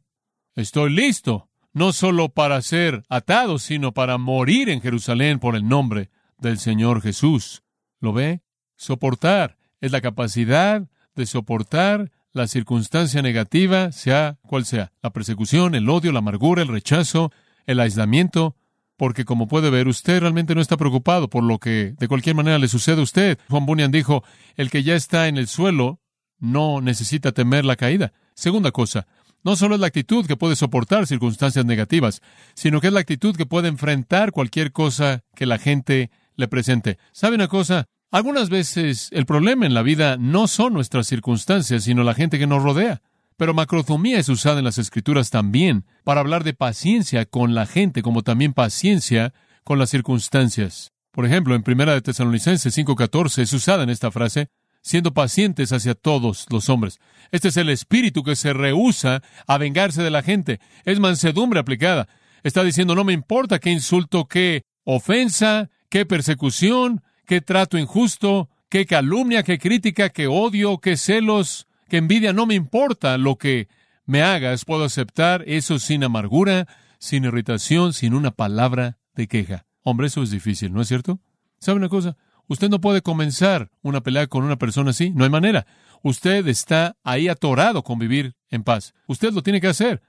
Estoy 0.55 0.89
listo, 0.89 1.49
no 1.73 1.91
solo 1.91 2.29
para 2.29 2.61
ser 2.61 3.03
atado, 3.09 3.59
sino 3.59 3.93
para 3.93 4.17
morir 4.17 4.69
en 4.69 4.81
Jerusalén 4.81 5.39
por 5.39 5.55
el 5.55 5.67
nombre 5.67 6.09
del 6.37 6.59
Señor 6.59 7.01
Jesús. 7.01 7.63
¿Lo 7.99 8.13
ve? 8.13 8.41
Soportar 8.77 9.57
es 9.81 9.91
la 9.91 10.01
capacidad 10.01 10.87
de 11.15 11.25
soportar 11.25 12.11
la 12.33 12.47
circunstancia 12.47 13.21
negativa, 13.21 13.91
sea 13.91 14.37
cual 14.41 14.65
sea, 14.65 14.91
la 15.01 15.11
persecución, 15.11 15.73
el 15.73 15.89
odio, 15.89 16.11
la 16.11 16.19
amargura, 16.19 16.61
el 16.61 16.67
rechazo, 16.67 17.31
el 17.65 17.79
aislamiento, 17.79 18.55
porque 18.97 19.25
como 19.25 19.47
puede 19.47 19.69
ver, 19.69 19.87
usted 19.87 20.19
realmente 20.19 20.55
no 20.55 20.61
está 20.61 20.77
preocupado 20.77 21.29
por 21.29 21.43
lo 21.43 21.59
que 21.59 21.95
de 21.97 22.07
cualquier 22.07 22.35
manera 22.35 22.59
le 22.59 22.67
sucede 22.67 22.99
a 22.99 23.03
usted. 23.03 23.39
Juan 23.49 23.65
Bunyan 23.65 23.91
dijo, 23.91 24.23
el 24.55 24.69
que 24.69 24.83
ya 24.83 24.95
está 24.95 25.27
en 25.27 25.37
el 25.37 25.47
suelo 25.47 26.01
no 26.37 26.81
necesita 26.81 27.31
temer 27.31 27.65
la 27.65 27.75
caída. 27.75 28.13
Segunda 28.33 28.71
cosa, 28.71 29.07
no 29.43 29.55
solo 29.55 29.75
es 29.75 29.81
la 29.81 29.87
actitud 29.87 30.25
que 30.25 30.37
puede 30.37 30.55
soportar 30.55 31.07
circunstancias 31.07 31.65
negativas, 31.65 32.21
sino 32.53 32.81
que 32.81 32.87
es 32.87 32.93
la 32.93 32.99
actitud 32.99 33.35
que 33.35 33.45
puede 33.45 33.67
enfrentar 33.67 34.31
cualquier 34.31 34.71
cosa 34.71 35.23
que 35.35 35.45
la 35.45 35.57
gente 35.57 36.09
le 36.35 36.47
presente. 36.47 36.97
¿Sabe 37.11 37.35
una 37.35 37.47
cosa? 37.47 37.85
Algunas 38.15 38.49
veces 38.49 39.09
el 39.11 39.25
problema 39.25 39.65
en 39.65 39.73
la 39.73 39.81
vida 39.81 40.15
no 40.15 40.47
son 40.47 40.71
nuestras 40.71 41.05
circunstancias, 41.05 41.83
sino 41.83 42.01
la 42.01 42.13
gente 42.13 42.39
que 42.39 42.47
nos 42.47 42.63
rodea. 42.63 43.01
Pero 43.35 43.53
macrotomía 43.53 44.17
es 44.17 44.29
usada 44.29 44.59
en 44.59 44.63
las 44.63 44.77
escrituras 44.77 45.31
también 45.31 45.83
para 46.05 46.21
hablar 46.21 46.45
de 46.45 46.53
paciencia 46.53 47.25
con 47.25 47.55
la 47.55 47.65
gente, 47.65 48.01
como 48.01 48.21
también 48.21 48.53
paciencia 48.53 49.33
con 49.65 49.79
las 49.79 49.89
circunstancias. 49.89 50.93
Por 51.11 51.25
ejemplo, 51.25 51.55
en 51.55 51.63
Primera 51.63 51.93
de 51.93 51.99
Tesalonicenses 51.99 52.73
5:14 52.73 53.41
es 53.41 53.51
usada 53.51 53.83
en 53.83 53.89
esta 53.89 54.11
frase, 54.11 54.47
siendo 54.81 55.13
pacientes 55.13 55.73
hacia 55.73 55.93
todos 55.93 56.45
los 56.49 56.69
hombres. 56.69 57.01
Este 57.31 57.49
es 57.49 57.57
el 57.57 57.67
espíritu 57.67 58.23
que 58.23 58.37
se 58.37 58.53
rehúsa 58.53 59.23
a 59.45 59.57
vengarse 59.57 60.01
de 60.01 60.11
la 60.11 60.23
gente. 60.23 60.61
Es 60.85 61.01
mansedumbre 61.01 61.59
aplicada. 61.59 62.07
Está 62.43 62.63
diciendo, 62.63 62.95
no 62.95 63.03
me 63.03 63.11
importa 63.11 63.59
qué 63.59 63.71
insulto, 63.71 64.29
qué 64.29 64.63
ofensa, 64.85 65.69
qué 65.89 66.05
persecución, 66.05 67.01
qué 67.25 67.41
trato 67.41 67.77
injusto, 67.77 68.49
qué 68.69 68.85
calumnia, 68.85 69.43
qué 69.43 69.59
crítica, 69.59 70.09
qué 70.09 70.27
odio, 70.27 70.79
qué 70.79 70.97
celos, 70.97 71.67
que 71.89 71.97
envidia 71.97 72.33
no 72.33 72.45
me 72.45 72.55
importa 72.55 73.17
lo 73.17 73.37
que 73.37 73.67
me 74.05 74.21
hagas, 74.21 74.65
puedo 74.65 74.83
aceptar 74.85 75.43
eso 75.47 75.79
sin 75.79 76.03
amargura, 76.03 76.67
sin 76.99 77.25
irritación, 77.25 77.93
sin 77.93 78.13
una 78.13 78.31
palabra 78.31 78.97
de 79.15 79.27
queja. 79.27 79.65
Hombre, 79.83 80.07
eso 80.07 80.23
es 80.23 80.31
difícil, 80.31 80.73
¿no 80.73 80.81
es 80.81 80.87
cierto? 80.87 81.19
¿Sabe 81.59 81.77
una 81.77 81.89
cosa? 81.89 82.17
Usted 82.47 82.69
no 82.69 82.79
puede 82.79 83.01
comenzar 83.01 83.71
una 83.81 84.01
pelea 84.01 84.27
con 84.27 84.43
una 84.43 84.57
persona 84.57 84.91
así, 84.91 85.09
no 85.11 85.23
hay 85.23 85.29
manera. 85.29 85.65
Usted 86.03 86.47
está 86.47 86.95
ahí 87.03 87.27
atorado 87.27 87.83
con 87.83 87.97
vivir 87.97 88.35
en 88.49 88.63
paz. 88.63 88.93
Usted 89.07 89.33
lo 89.33 89.41
tiene 89.41 89.61
que 89.61 89.67
hacer. 89.67 90.01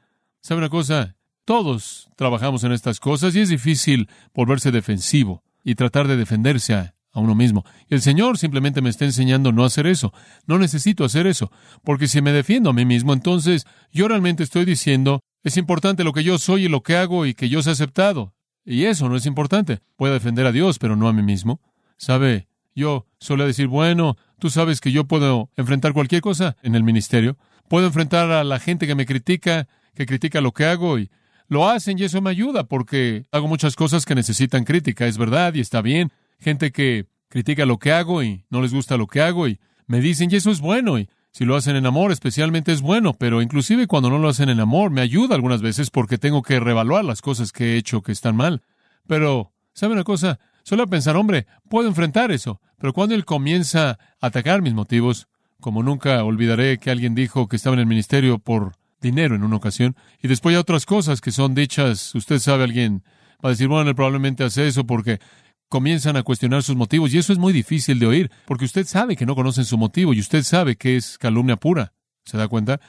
¿Sabe 0.42 0.58
una 0.58 0.68
cosa? 0.68 1.16
Todos 1.46 2.10
trabajamos 2.16 2.64
en 2.64 2.72
estas 2.72 3.00
cosas 3.00 3.34
y 3.34 3.40
es 3.40 3.48
difícil 3.48 4.08
volverse 4.34 4.70
defensivo 4.70 5.42
y 5.64 5.74
tratar 5.74 6.08
de 6.08 6.16
defenderse 6.16 6.74
a, 7.16 7.20
uno 7.20 7.34
mismo. 7.34 7.64
Y 7.88 7.94
el 7.94 8.02
Señor 8.02 8.38
simplemente 8.38 8.82
me 8.82 8.90
está 8.90 9.04
enseñando 9.04 9.52
no 9.52 9.64
hacer 9.64 9.86
eso. 9.86 10.12
No 10.46 10.58
necesito 10.58 11.04
hacer 11.04 11.26
eso, 11.26 11.50
porque 11.82 12.08
si 12.08 12.20
me 12.20 12.32
defiendo 12.32 12.70
a 12.70 12.72
mí 12.72 12.84
mismo, 12.84 13.12
entonces 13.12 13.64
yo 13.92 14.08
realmente 14.08 14.42
estoy 14.42 14.64
diciendo, 14.64 15.20
es 15.42 15.56
importante 15.56 16.04
lo 16.04 16.12
que 16.12 16.24
yo 16.24 16.38
soy 16.38 16.64
y 16.64 16.68
lo 16.68 16.82
que 16.82 16.96
hago 16.96 17.26
y 17.26 17.34
que 17.34 17.48
yo 17.48 17.62
sea 17.62 17.72
aceptado. 17.72 18.34
Y 18.64 18.84
eso 18.84 19.08
no 19.08 19.16
es 19.16 19.26
importante. 19.26 19.80
Puedo 19.96 20.14
defender 20.14 20.46
a 20.46 20.52
Dios, 20.52 20.78
pero 20.78 20.96
no 20.96 21.08
a 21.08 21.12
mí 21.12 21.22
mismo. 21.22 21.60
¿Sabe? 21.96 22.48
Yo 22.74 23.06
suelo 23.20 23.46
decir, 23.46 23.68
bueno, 23.68 24.16
tú 24.38 24.50
sabes 24.50 24.80
que 24.80 24.92
yo 24.92 25.04
puedo 25.04 25.50
enfrentar 25.56 25.92
cualquier 25.92 26.20
cosa 26.20 26.56
en 26.62 26.74
el 26.74 26.82
ministerio. 26.82 27.38
Puedo 27.68 27.86
enfrentar 27.86 28.30
a 28.30 28.44
la 28.44 28.58
gente 28.58 28.86
que 28.86 28.94
me 28.94 29.06
critica, 29.06 29.68
que 29.94 30.04
critica 30.04 30.40
lo 30.40 30.52
que 30.52 30.66
hago 30.66 30.98
y 30.98 31.10
lo 31.48 31.68
hacen 31.68 31.98
y 31.98 32.04
eso 32.04 32.20
me 32.20 32.30
ayuda 32.30 32.64
porque 32.64 33.24
hago 33.30 33.48
muchas 33.48 33.76
cosas 33.76 34.04
que 34.04 34.14
necesitan 34.14 34.64
crítica, 34.64 35.06
es 35.06 35.16
verdad 35.16 35.54
y 35.54 35.60
está 35.60 35.80
bien 35.80 36.12
gente 36.38 36.72
que 36.72 37.06
critica 37.28 37.66
lo 37.66 37.78
que 37.78 37.92
hago 37.92 38.22
y 38.22 38.44
no 38.50 38.62
les 38.62 38.72
gusta 38.72 38.96
lo 38.96 39.06
que 39.06 39.20
hago 39.20 39.48
y 39.48 39.58
me 39.86 40.00
dicen, 40.00 40.30
y 40.30 40.36
eso 40.36 40.50
es 40.50 40.60
bueno, 40.60 40.98
y 40.98 41.08
si 41.30 41.44
lo 41.44 41.54
hacen 41.54 41.76
en 41.76 41.86
amor 41.86 42.12
especialmente 42.12 42.72
es 42.72 42.80
bueno, 42.80 43.14
pero 43.14 43.42
inclusive 43.42 43.86
cuando 43.86 44.10
no 44.10 44.18
lo 44.18 44.28
hacen 44.28 44.48
en 44.48 44.60
amor 44.60 44.90
me 44.90 45.00
ayuda 45.00 45.34
algunas 45.34 45.62
veces 45.62 45.90
porque 45.90 46.18
tengo 46.18 46.42
que 46.42 46.60
reevaluar 46.60 47.04
las 47.04 47.22
cosas 47.22 47.52
que 47.52 47.74
he 47.74 47.76
hecho 47.76 48.02
que 48.02 48.12
están 48.12 48.36
mal. 48.36 48.62
Pero, 49.06 49.52
¿sabe 49.72 49.92
una 49.92 50.04
cosa? 50.04 50.38
Solo 50.62 50.86
pensar, 50.88 51.16
hombre, 51.16 51.46
puedo 51.68 51.88
enfrentar 51.88 52.32
eso, 52.32 52.60
pero 52.78 52.92
cuando 52.92 53.14
él 53.14 53.24
comienza 53.24 53.90
a 53.90 53.98
atacar 54.26 54.62
mis 54.62 54.74
motivos, 54.74 55.28
como 55.60 55.82
nunca 55.82 56.24
olvidaré 56.24 56.78
que 56.78 56.90
alguien 56.90 57.14
dijo 57.14 57.48
que 57.48 57.56
estaba 57.56 57.74
en 57.74 57.80
el 57.80 57.86
ministerio 57.86 58.38
por 58.38 58.72
dinero 59.00 59.36
en 59.36 59.44
una 59.44 59.56
ocasión, 59.56 59.94
y 60.22 60.28
después 60.28 60.54
hay 60.54 60.58
otras 60.58 60.86
cosas 60.86 61.20
que 61.20 61.30
son 61.30 61.54
dichas, 61.54 62.14
usted 62.14 62.38
sabe, 62.38 62.64
alguien 62.64 63.04
va 63.44 63.50
a 63.50 63.52
decir, 63.52 63.68
bueno, 63.68 63.90
él 63.90 63.94
probablemente 63.94 64.42
hace 64.42 64.66
eso 64.66 64.86
porque 64.86 65.20
comienzan 65.68 66.16
a 66.16 66.22
cuestionar 66.22 66.62
sus 66.62 66.76
motivos 66.76 67.12
y 67.12 67.18
eso 67.18 67.32
es 67.32 67.38
muy 67.38 67.52
difícil 67.52 67.98
de 67.98 68.06
oír 68.06 68.30
porque 68.46 68.64
usted 68.64 68.86
sabe 68.86 69.16
que 69.16 69.26
no 69.26 69.34
conocen 69.34 69.64
su 69.64 69.78
motivo 69.78 70.14
y 70.14 70.20
usted 70.20 70.42
sabe 70.42 70.76
que 70.76 70.96
es 70.96 71.18
calumnia 71.18 71.56
pura. 71.56 71.92
¿Se 72.24 72.36
da 72.36 72.48
cuenta? 72.48 72.80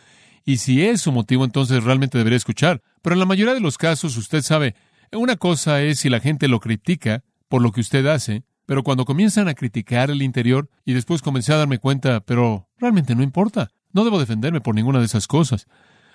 Y 0.45 0.57
si 0.57 0.83
es 0.83 1.01
su 1.01 1.11
motivo, 1.11 1.45
entonces 1.45 1.83
realmente 1.83 2.17
debería 2.17 2.37
escuchar. 2.37 2.81
Pero 3.01 3.13
en 3.13 3.19
la 3.19 3.25
mayoría 3.25 3.53
de 3.53 3.59
los 3.59 3.77
casos, 3.77 4.15
usted 4.17 4.41
sabe, 4.41 4.75
una 5.11 5.35
cosa 5.35 5.81
es 5.81 5.99
si 5.99 6.09
la 6.09 6.19
gente 6.19 6.47
lo 6.47 6.59
critica 6.59 7.23
por 7.49 7.61
lo 7.61 7.71
que 7.71 7.81
usted 7.81 8.05
hace, 8.07 8.43
pero 8.65 8.83
cuando 8.83 9.05
comienzan 9.05 9.47
a 9.47 9.53
criticar 9.53 10.09
el 10.09 10.21
interior 10.21 10.69
y 10.85 10.93
después 10.93 11.21
comencé 11.21 11.53
a 11.53 11.57
darme 11.57 11.79
cuenta, 11.79 12.21
pero 12.21 12.69
realmente 12.77 13.15
no 13.15 13.23
importa, 13.23 13.69
no 13.93 14.03
debo 14.03 14.19
defenderme 14.19 14.61
por 14.61 14.75
ninguna 14.75 14.99
de 14.99 15.05
esas 15.05 15.27
cosas. 15.27 15.67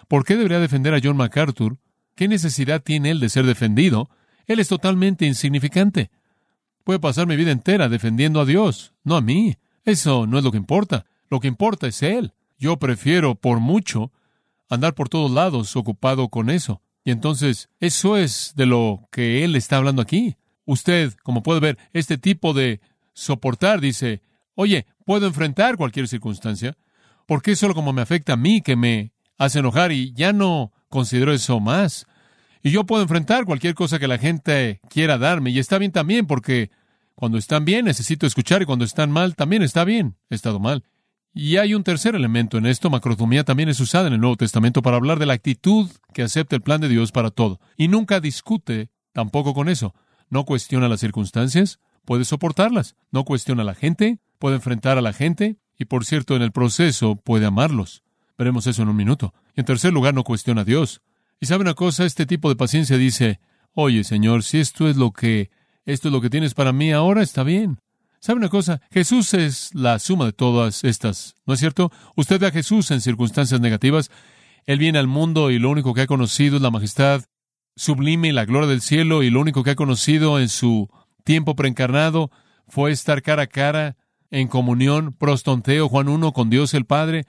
¿Por 0.08 0.24
qué 0.24 0.36
debería 0.36 0.60
defender 0.60 0.94
a 0.94 1.00
John 1.02 1.16
MacArthur? 1.16 1.78
¿Qué 2.14 2.28
necesidad 2.28 2.82
tiene 2.82 3.10
él 3.10 3.20
de 3.20 3.30
ser 3.30 3.46
defendido? 3.46 4.10
Él 4.46 4.60
es 4.60 4.68
totalmente 4.68 5.24
insignificante. 5.24 6.10
Puede 6.84 6.98
pasar 6.98 7.26
mi 7.26 7.36
vida 7.36 7.50
entera 7.50 7.88
defendiendo 7.88 8.40
a 8.40 8.44
Dios, 8.44 8.92
no 9.04 9.16
a 9.16 9.20
mí. 9.20 9.56
Eso 9.84 10.26
no 10.26 10.38
es 10.38 10.44
lo 10.44 10.50
que 10.50 10.58
importa. 10.58 11.06
Lo 11.28 11.40
que 11.40 11.48
importa 11.48 11.86
es 11.86 12.02
Él. 12.02 12.32
Yo 12.58 12.78
prefiero, 12.78 13.34
por 13.34 13.60
mucho, 13.60 14.12
andar 14.68 14.94
por 14.94 15.08
todos 15.08 15.30
lados 15.30 15.76
ocupado 15.76 16.28
con 16.28 16.50
eso. 16.50 16.82
Y 17.04 17.10
entonces, 17.10 17.68
eso 17.80 18.16
es 18.16 18.52
de 18.56 18.66
lo 18.66 19.08
que 19.10 19.44
Él 19.44 19.56
está 19.56 19.76
hablando 19.76 20.02
aquí. 20.02 20.36
Usted, 20.64 21.12
como 21.22 21.42
puede 21.42 21.60
ver, 21.60 21.78
este 21.92 22.18
tipo 22.18 22.52
de 22.52 22.80
soportar 23.12 23.80
dice, 23.80 24.22
oye, 24.54 24.86
puedo 25.04 25.26
enfrentar 25.26 25.76
cualquier 25.76 26.08
circunstancia. 26.08 26.76
¿Por 27.26 27.42
qué 27.42 27.56
solo 27.56 27.74
como 27.74 27.92
me 27.92 28.02
afecta 28.02 28.34
a 28.34 28.36
mí 28.36 28.60
que 28.60 28.76
me 28.76 29.12
hace 29.38 29.58
enojar 29.58 29.92
y 29.92 30.12
ya 30.14 30.32
no 30.32 30.72
considero 30.88 31.32
eso 31.32 31.60
más? 31.60 32.06
Y 32.62 32.70
yo 32.70 32.84
puedo 32.84 33.02
enfrentar 33.02 33.44
cualquier 33.44 33.74
cosa 33.74 33.98
que 33.98 34.08
la 34.08 34.18
gente 34.18 34.80
quiera 34.88 35.18
darme. 35.18 35.50
Y 35.50 35.58
está 35.58 35.78
bien 35.78 35.92
también, 35.92 36.26
porque 36.26 36.70
cuando 37.14 37.38
están 37.38 37.64
bien 37.64 37.84
necesito 37.84 38.26
escuchar 38.26 38.62
y 38.62 38.66
cuando 38.66 38.84
están 38.84 39.10
mal 39.10 39.34
también 39.34 39.62
está 39.62 39.84
bien. 39.84 40.16
He 40.30 40.34
estado 40.34 40.60
mal. 40.60 40.84
Y 41.34 41.56
hay 41.56 41.74
un 41.74 41.82
tercer 41.82 42.14
elemento 42.14 42.58
en 42.58 42.66
esto. 42.66 42.90
Macrotomía 42.90 43.42
también 43.42 43.68
es 43.68 43.80
usada 43.80 44.06
en 44.06 44.12
el 44.12 44.20
Nuevo 44.20 44.36
Testamento 44.36 44.82
para 44.82 44.96
hablar 44.96 45.18
de 45.18 45.26
la 45.26 45.32
actitud 45.32 45.90
que 46.12 46.22
acepta 46.22 46.56
el 46.56 46.62
plan 46.62 46.80
de 46.80 46.88
Dios 46.88 47.10
para 47.10 47.30
todo. 47.30 47.58
Y 47.76 47.88
nunca 47.88 48.20
discute 48.20 48.90
tampoco 49.12 49.54
con 49.54 49.68
eso. 49.68 49.94
No 50.28 50.44
cuestiona 50.44 50.88
las 50.88 51.00
circunstancias, 51.00 51.80
puede 52.04 52.24
soportarlas. 52.24 52.96
No 53.10 53.24
cuestiona 53.24 53.62
a 53.62 53.66
la 53.66 53.74
gente, 53.74 54.18
puede 54.38 54.56
enfrentar 54.56 54.98
a 54.98 55.02
la 55.02 55.12
gente. 55.12 55.56
Y 55.78 55.86
por 55.86 56.04
cierto, 56.04 56.36
en 56.36 56.42
el 56.42 56.52
proceso 56.52 57.16
puede 57.16 57.46
amarlos. 57.46 58.02
Veremos 58.36 58.66
eso 58.66 58.82
en 58.82 58.88
un 58.88 58.96
minuto. 58.96 59.34
Y 59.56 59.60
en 59.60 59.66
tercer 59.66 59.92
lugar, 59.92 60.14
no 60.14 60.24
cuestiona 60.24 60.62
a 60.62 60.64
Dios. 60.64 61.02
Y 61.42 61.46
sabe 61.46 61.62
una 61.62 61.74
cosa, 61.74 62.04
este 62.04 62.24
tipo 62.24 62.48
de 62.50 62.54
paciencia 62.54 62.96
dice, 62.96 63.40
oye 63.72 64.04
Señor, 64.04 64.44
si 64.44 64.60
esto 64.60 64.88
es 64.88 64.96
lo 64.96 65.10
que, 65.10 65.50
esto 65.84 66.06
es 66.06 66.12
lo 66.12 66.20
que 66.20 66.30
tienes 66.30 66.54
para 66.54 66.72
mí 66.72 66.92
ahora, 66.92 67.20
está 67.20 67.42
bien. 67.42 67.80
¿Sabe 68.20 68.38
una 68.38 68.48
cosa? 68.48 68.80
Jesús 68.92 69.34
es 69.34 69.74
la 69.74 69.98
suma 69.98 70.26
de 70.26 70.32
todas 70.32 70.84
estas, 70.84 71.34
¿no 71.44 71.54
es 71.54 71.58
cierto? 71.58 71.90
Usted 72.14 72.38
ve 72.38 72.46
a 72.46 72.52
Jesús 72.52 72.92
en 72.92 73.00
circunstancias 73.00 73.60
negativas. 73.60 74.08
Él 74.66 74.78
viene 74.78 75.00
al 75.00 75.08
mundo 75.08 75.50
y 75.50 75.58
lo 75.58 75.68
único 75.70 75.94
que 75.94 76.02
ha 76.02 76.06
conocido 76.06 76.54
es 76.54 76.62
la 76.62 76.70
majestad 76.70 77.24
sublime 77.74 78.28
y 78.28 78.32
la 78.32 78.44
gloria 78.44 78.68
del 78.68 78.80
cielo 78.80 79.24
y 79.24 79.30
lo 79.30 79.40
único 79.40 79.64
que 79.64 79.70
ha 79.70 79.74
conocido 79.74 80.38
en 80.38 80.48
su 80.48 80.90
tiempo 81.24 81.56
preencarnado 81.56 82.30
fue 82.68 82.92
estar 82.92 83.20
cara 83.20 83.42
a 83.42 83.46
cara 83.48 83.96
en 84.30 84.46
comunión, 84.46 85.12
prostonteo, 85.12 85.88
Juan 85.88 86.08
1, 86.08 86.32
con 86.34 86.50
Dios 86.50 86.72
el 86.74 86.84
Padre 86.84 87.24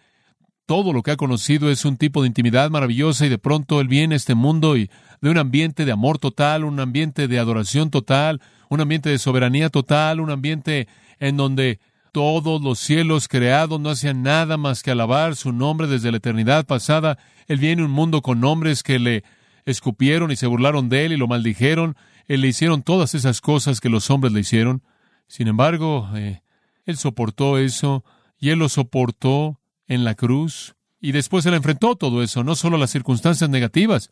todo 0.73 0.91
lo 0.91 1.03
que 1.03 1.12
ha 1.12 1.17
conocido 1.17 1.69
es 1.69 1.86
un 1.86 1.97
tipo 1.97 2.23
de 2.23 2.27
intimidad 2.27 2.71
maravillosa 2.71 3.27
y 3.27 3.29
de 3.29 3.38
pronto 3.38 3.79
él 3.79 3.88
viene 3.88 4.15
a 4.15 4.17
este 4.17 4.33
mundo 4.33 4.75
y 4.75 4.89
de 5.21 5.29
un 5.29 5.38
ambiente 5.38 5.86
de 5.86 5.91
amor 5.91 6.17
total, 6.17 6.63
un 6.63 6.79
ambiente 6.79 7.27
de 7.27 7.38
adoración 7.38 7.91
total, 7.91 8.41
un 8.69 8.81
ambiente 8.81 9.12
de 9.12 9.19
soberanía 9.19 9.69
total, 9.69 10.19
un 10.19 10.31
ambiente 10.31 10.88
en 11.19 11.38
donde 11.38 11.79
todos 12.12 12.59
los 12.59 12.79
cielos 12.79 13.27
creados 13.27 13.79
no 13.79 13.91
hacían 13.91 14.23
nada 14.23 14.57
más 14.57 14.81
que 14.81 14.89
alabar 14.89 15.36
su 15.36 15.51
nombre 15.51 15.86
desde 15.86 16.09
la 16.09 16.17
eternidad 16.17 16.65
pasada. 16.65 17.19
Él 17.45 17.59
viene 17.59 17.83
a 17.83 17.86
un 17.86 17.91
mundo 17.91 18.23
con 18.23 18.43
hombres 18.43 18.81
que 18.81 18.97
le 18.97 19.23
escupieron 19.65 20.31
y 20.31 20.36
se 20.38 20.47
burlaron 20.47 20.89
de 20.89 21.05
él 21.05 21.13
y 21.13 21.17
lo 21.17 21.27
maldijeron. 21.27 21.95
Él 22.27 22.41
le 22.41 22.47
hicieron 22.47 22.81
todas 22.81 23.13
esas 23.13 23.41
cosas 23.41 23.79
que 23.79 23.89
los 23.89 24.09
hombres 24.09 24.33
le 24.33 24.39
hicieron. 24.39 24.81
Sin 25.27 25.47
embargo, 25.47 26.09
eh, 26.15 26.41
él 26.88 26.97
soportó 26.97 27.59
eso 27.59 28.03
y 28.39 28.49
él 28.49 28.57
lo 28.57 28.69
soportó 28.69 29.59
en 29.87 30.03
la 30.03 30.15
cruz. 30.15 30.75
Y 30.99 31.11
después 31.11 31.45
él 31.45 31.53
enfrentó 31.53 31.95
todo 31.95 32.23
eso, 32.23 32.43
no 32.43 32.55
solo 32.55 32.77
las 32.77 32.91
circunstancias 32.91 33.49
negativas, 33.49 34.09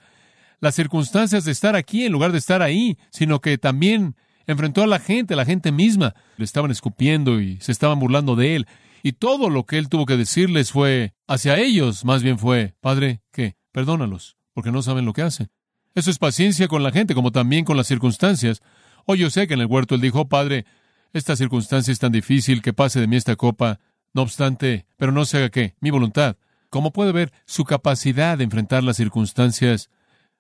las 0.59 0.75
circunstancias 0.75 1.45
de 1.45 1.51
estar 1.51 1.75
aquí 1.75 2.05
en 2.05 2.11
lugar 2.11 2.31
de 2.31 2.37
estar 2.37 2.61
ahí, 2.61 2.97
sino 3.11 3.39
que 3.39 3.57
también 3.57 4.15
enfrentó 4.45 4.83
a 4.83 4.87
la 4.87 4.99
gente, 4.99 5.33
a 5.33 5.37
la 5.37 5.45
gente 5.45 5.71
misma. 5.71 6.13
Le 6.37 6.45
estaban 6.45 6.71
escupiendo 6.71 7.41
y 7.41 7.59
se 7.61 7.71
estaban 7.71 7.99
burlando 7.99 8.35
de 8.35 8.55
él. 8.55 8.67
Y 9.03 9.13
todo 9.13 9.49
lo 9.49 9.65
que 9.65 9.77
él 9.77 9.89
tuvo 9.89 10.05
que 10.05 10.17
decirles 10.17 10.71
fue 10.71 11.13
hacia 11.27 11.57
ellos, 11.57 12.05
más 12.05 12.21
bien 12.21 12.37
fue, 12.37 12.75
Padre, 12.81 13.21
¿qué? 13.31 13.55
Perdónalos, 13.71 14.37
porque 14.53 14.71
no 14.71 14.81
saben 14.81 15.05
lo 15.05 15.13
que 15.13 15.23
hacen. 15.23 15.49
Eso 15.95 16.11
es 16.11 16.19
paciencia 16.19 16.67
con 16.67 16.83
la 16.83 16.91
gente, 16.91 17.15
como 17.15 17.31
también 17.31 17.65
con 17.65 17.77
las 17.77 17.87
circunstancias. 17.87 18.61
Hoy 19.05 19.19
yo 19.19 19.29
sé 19.29 19.47
que 19.47 19.55
en 19.55 19.61
el 19.61 19.65
huerto 19.65 19.95
él 19.95 20.01
dijo, 20.01 20.29
Padre, 20.29 20.65
esta 21.13 21.35
circunstancia 21.35 21.91
es 21.91 21.99
tan 21.99 22.11
difícil 22.11 22.61
que 22.61 22.73
pase 22.73 22.99
de 22.99 23.07
mí 23.07 23.15
esta 23.15 23.35
copa. 23.35 23.79
No 24.13 24.23
obstante, 24.23 24.85
pero 24.97 25.11
no 25.11 25.25
se 25.25 25.37
haga 25.37 25.49
qué, 25.49 25.75
mi 25.79 25.89
voluntad. 25.89 26.37
Como 26.69 26.91
puede 26.91 27.11
ver, 27.11 27.31
su 27.45 27.65
capacidad 27.65 28.37
de 28.37 28.43
enfrentar 28.43 28.83
las 28.83 28.97
circunstancias 28.97 29.89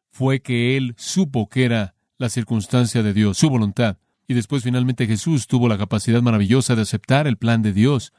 fue 0.09 0.41
que 0.41 0.77
él 0.77 0.93
supo 0.97 1.47
que 1.49 1.65
era 1.65 1.95
la 2.17 2.29
circunstancia 2.29 3.03
de 3.03 3.13
Dios, 3.13 3.37
su 3.37 3.49
voluntad. 3.49 3.97
Y 4.27 4.33
después 4.33 4.63
finalmente 4.63 5.07
Jesús 5.07 5.47
tuvo 5.47 5.67
la 5.67 5.77
capacidad 5.77 6.21
maravillosa 6.21 6.75
de 6.75 6.83
aceptar 6.83 7.27
el 7.27 7.37
plan 7.37 7.61
de 7.61 7.73
Dios. 7.73 8.13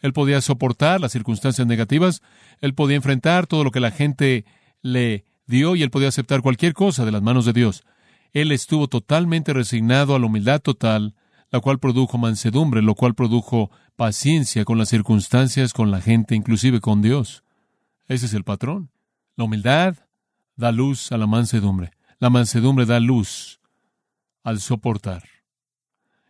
Él 0.00 0.12
podía 0.12 0.40
soportar 0.40 1.00
las 1.00 1.12
circunstancias 1.12 1.66
negativas, 1.66 2.22
él 2.60 2.74
podía 2.74 2.96
enfrentar 2.96 3.46
todo 3.46 3.64
lo 3.64 3.70
que 3.70 3.80
la 3.80 3.90
gente 3.90 4.44
le 4.82 5.24
dio 5.46 5.76
y 5.76 5.82
él 5.82 5.90
podía 5.90 6.08
aceptar 6.08 6.42
cualquier 6.42 6.72
cosa 6.72 7.04
de 7.04 7.12
las 7.12 7.22
manos 7.22 7.44
de 7.44 7.52
Dios. 7.52 7.84
Él 8.32 8.52
estuvo 8.52 8.88
totalmente 8.88 9.52
resignado 9.52 10.14
a 10.14 10.18
la 10.18 10.26
humildad 10.26 10.60
total, 10.60 11.14
la 11.50 11.60
cual 11.60 11.78
produjo 11.78 12.18
mansedumbre, 12.18 12.82
lo 12.82 12.94
cual 12.94 13.14
produjo 13.14 13.70
paciencia 13.96 14.64
con 14.64 14.78
las 14.78 14.88
circunstancias, 14.88 15.72
con 15.72 15.90
la 15.90 16.00
gente, 16.00 16.34
inclusive 16.34 16.80
con 16.80 17.02
Dios. 17.02 17.44
Ese 18.06 18.26
es 18.26 18.34
el 18.34 18.44
patrón. 18.44 18.90
La 19.36 19.44
humildad 19.44 19.96
da 20.56 20.72
luz 20.72 21.12
a 21.12 21.18
la 21.18 21.26
mansedumbre. 21.26 21.90
La 22.18 22.30
mansedumbre 22.30 22.86
da 22.86 23.00
luz 23.00 23.60
al 24.42 24.60
soportar. 24.60 25.24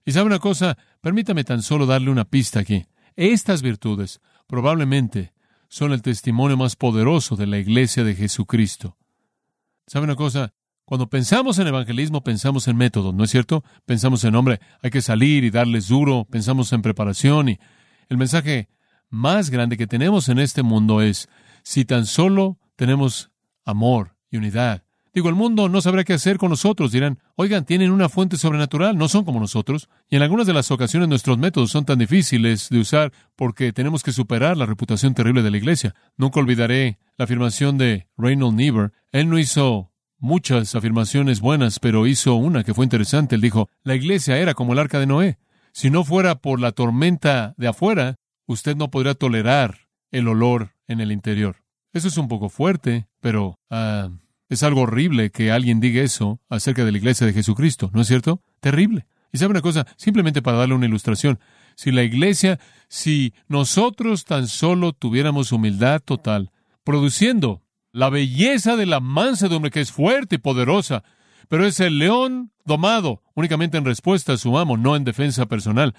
Y 0.05 0.13
sabe 0.13 0.27
una 0.27 0.39
cosa, 0.39 0.79
permítame 1.01 1.45
tan 1.45 1.63
solo 1.63 1.87
darle 1.87 2.11
una 2.11 2.25
pista 2.25 2.61
aquí. 2.61 2.87
Estas 3.17 3.63
virtudes 3.63 4.21
probablemente 4.47 5.33
son 5.69 5.93
el 5.93 6.03
testimonio 6.03 6.57
más 6.57 6.77
poderoso 6.77 7.37
de 7.37 7.47
la 7.47 7.59
iglesia 7.59 8.05
de 8.05 8.15
Jesucristo. 8.15 8.97
¿Sabe 9.87 10.05
una 10.05 10.17
cosa? 10.17 10.53
Cuando 10.91 11.09
pensamos 11.09 11.57
en 11.61 11.69
evangelismo, 11.69 12.25
pensamos 12.25 12.67
en 12.67 12.77
método, 12.77 13.13
¿no 13.13 13.23
es 13.23 13.31
cierto? 13.31 13.63
Pensamos 13.87 14.25
en, 14.25 14.35
hombre, 14.35 14.59
hay 14.83 14.91
que 14.91 15.03
salir 15.03 15.45
y 15.45 15.51
darles 15.51 15.87
duro, 15.87 16.27
pensamos 16.29 16.73
en 16.73 16.83
preparación 16.83 17.51
y 17.51 17.61
el 18.09 18.17
mensaje 18.17 18.69
más 19.09 19.51
grande 19.51 19.77
que 19.77 19.87
tenemos 19.87 20.29
en 20.29 20.41
este 20.41 20.65
mundo 20.65 21.01
es, 21.01 21.29
si 21.63 21.85
tan 21.85 22.07
solo 22.07 22.59
tenemos 22.75 23.31
amor 23.65 24.17
y 24.33 24.39
unidad 24.39 24.83
Digo, 25.13 25.29
el 25.29 25.35
mundo 25.35 25.69
no 25.69 25.81
sabrá 25.81 26.05
qué 26.05 26.13
hacer 26.13 26.39
con 26.39 26.51
nosotros. 26.51 26.93
Dirán, 26.93 27.19
oigan, 27.35 27.65
tienen 27.65 27.91
una 27.91 28.09
fuente 28.09 28.37
sobrenatural, 28.37 28.97
no 28.97 29.09
son 29.09 29.25
como 29.25 29.41
nosotros. 29.41 29.89
Y 30.09 30.15
en 30.15 30.23
algunas 30.23 30.47
de 30.47 30.53
las 30.53 30.71
ocasiones 30.71 31.09
nuestros 31.09 31.37
métodos 31.37 31.73
son 31.73 31.85
tan 31.85 31.99
difíciles 31.99 32.69
de 32.69 32.79
usar 32.79 33.13
porque 33.35 33.73
tenemos 33.73 34.05
que 34.05 34.13
superar 34.13 34.57
la 34.57 34.67
reputación 34.67 35.15
terrible 35.15 35.43
de 35.43 35.51
la 35.51 35.57
iglesia. 35.57 35.97
Nunca 36.17 36.39
olvidaré 36.39 37.01
la 37.17 37.25
afirmación 37.25 37.77
de 37.77 38.07
Reynold 38.17 38.57
Niebuhr. 38.57 38.93
Él 39.11 39.29
no 39.29 39.39
hizo 39.41 39.90
muchas 40.21 40.75
afirmaciones 40.75 41.41
buenas, 41.41 41.81
pero 41.81 42.07
hizo 42.07 42.35
una 42.35 42.63
que 42.63 42.75
fue 42.75 42.85
interesante. 42.85 43.35
Él 43.35 43.41
dijo, 43.41 43.69
la 43.83 43.95
iglesia 43.95 44.39
era 44.39 44.55
como 44.55 44.73
el 44.73 44.79
arca 44.79 45.01
de 45.01 45.07
Noé. 45.07 45.39
Si 45.73 45.91
no 45.91 46.05
fuera 46.05 46.37
por 46.37 46.61
la 46.61 46.73
tormenta 46.73 47.55
de 47.57 47.69
afuera, 47.69 48.17
usted 48.47 48.77
no 48.77 48.91
podría 48.91 49.15
tolerar 49.15 49.89
el 50.11 50.29
olor 50.29 50.75
en 50.87 51.01
el 51.01 51.13
interior. 51.13 51.57
Eso 51.93 52.09
es 52.09 52.17
un 52.17 52.29
poco 52.29 52.49
fuerte, 52.49 53.09
pero... 53.21 53.59
ah. 53.71 54.11
Es 54.51 54.65
algo 54.65 54.81
horrible 54.81 55.31
que 55.31 55.53
alguien 55.53 55.79
diga 55.79 56.03
eso 56.03 56.41
acerca 56.49 56.85
de 56.85 56.91
la 56.91 56.99
iglesia 56.99 57.25
de 57.25 57.33
Jesucristo, 57.33 57.89
¿no 57.95 58.01
es 58.01 58.09
cierto? 58.09 58.43
Terrible. 58.59 59.07
Y 59.33 59.39
sabe 59.39 59.53
una 59.53 59.63
cosa, 59.63 59.87
simplemente 59.97 60.43
para 60.43 60.57
darle 60.57 60.75
una 60.75 60.87
ilustración, 60.87 61.39
si 61.77 61.93
la 61.93 62.03
iglesia, 62.03 62.59
si 62.89 63.33
nosotros 63.47 64.25
tan 64.25 64.49
solo 64.49 64.93
tuviéramos 64.93 65.53
humildad 65.53 66.03
total, 66.05 66.51
produciendo 66.83 67.63
la 67.93 68.11
belleza 68.11 68.77
de 68.77 68.87
la 68.87 69.01
mansedumbre 69.01 69.71
que 69.71 69.81
es 69.81 69.93
fuerte 69.93 70.37
y 70.37 70.39
poderosa, 70.39 71.05
pero 71.49 71.67
es 71.67 71.81
el 71.81 71.99
león 71.99 72.53
domado 72.65 73.23
únicamente 73.35 73.79
en 73.79 73.85
respuesta 73.85 74.35
a 74.35 74.37
su 74.37 74.57
amo, 74.59 74.77
no 74.77 74.97
en 74.97 75.05
defensa 75.05 75.47
personal. 75.47 75.95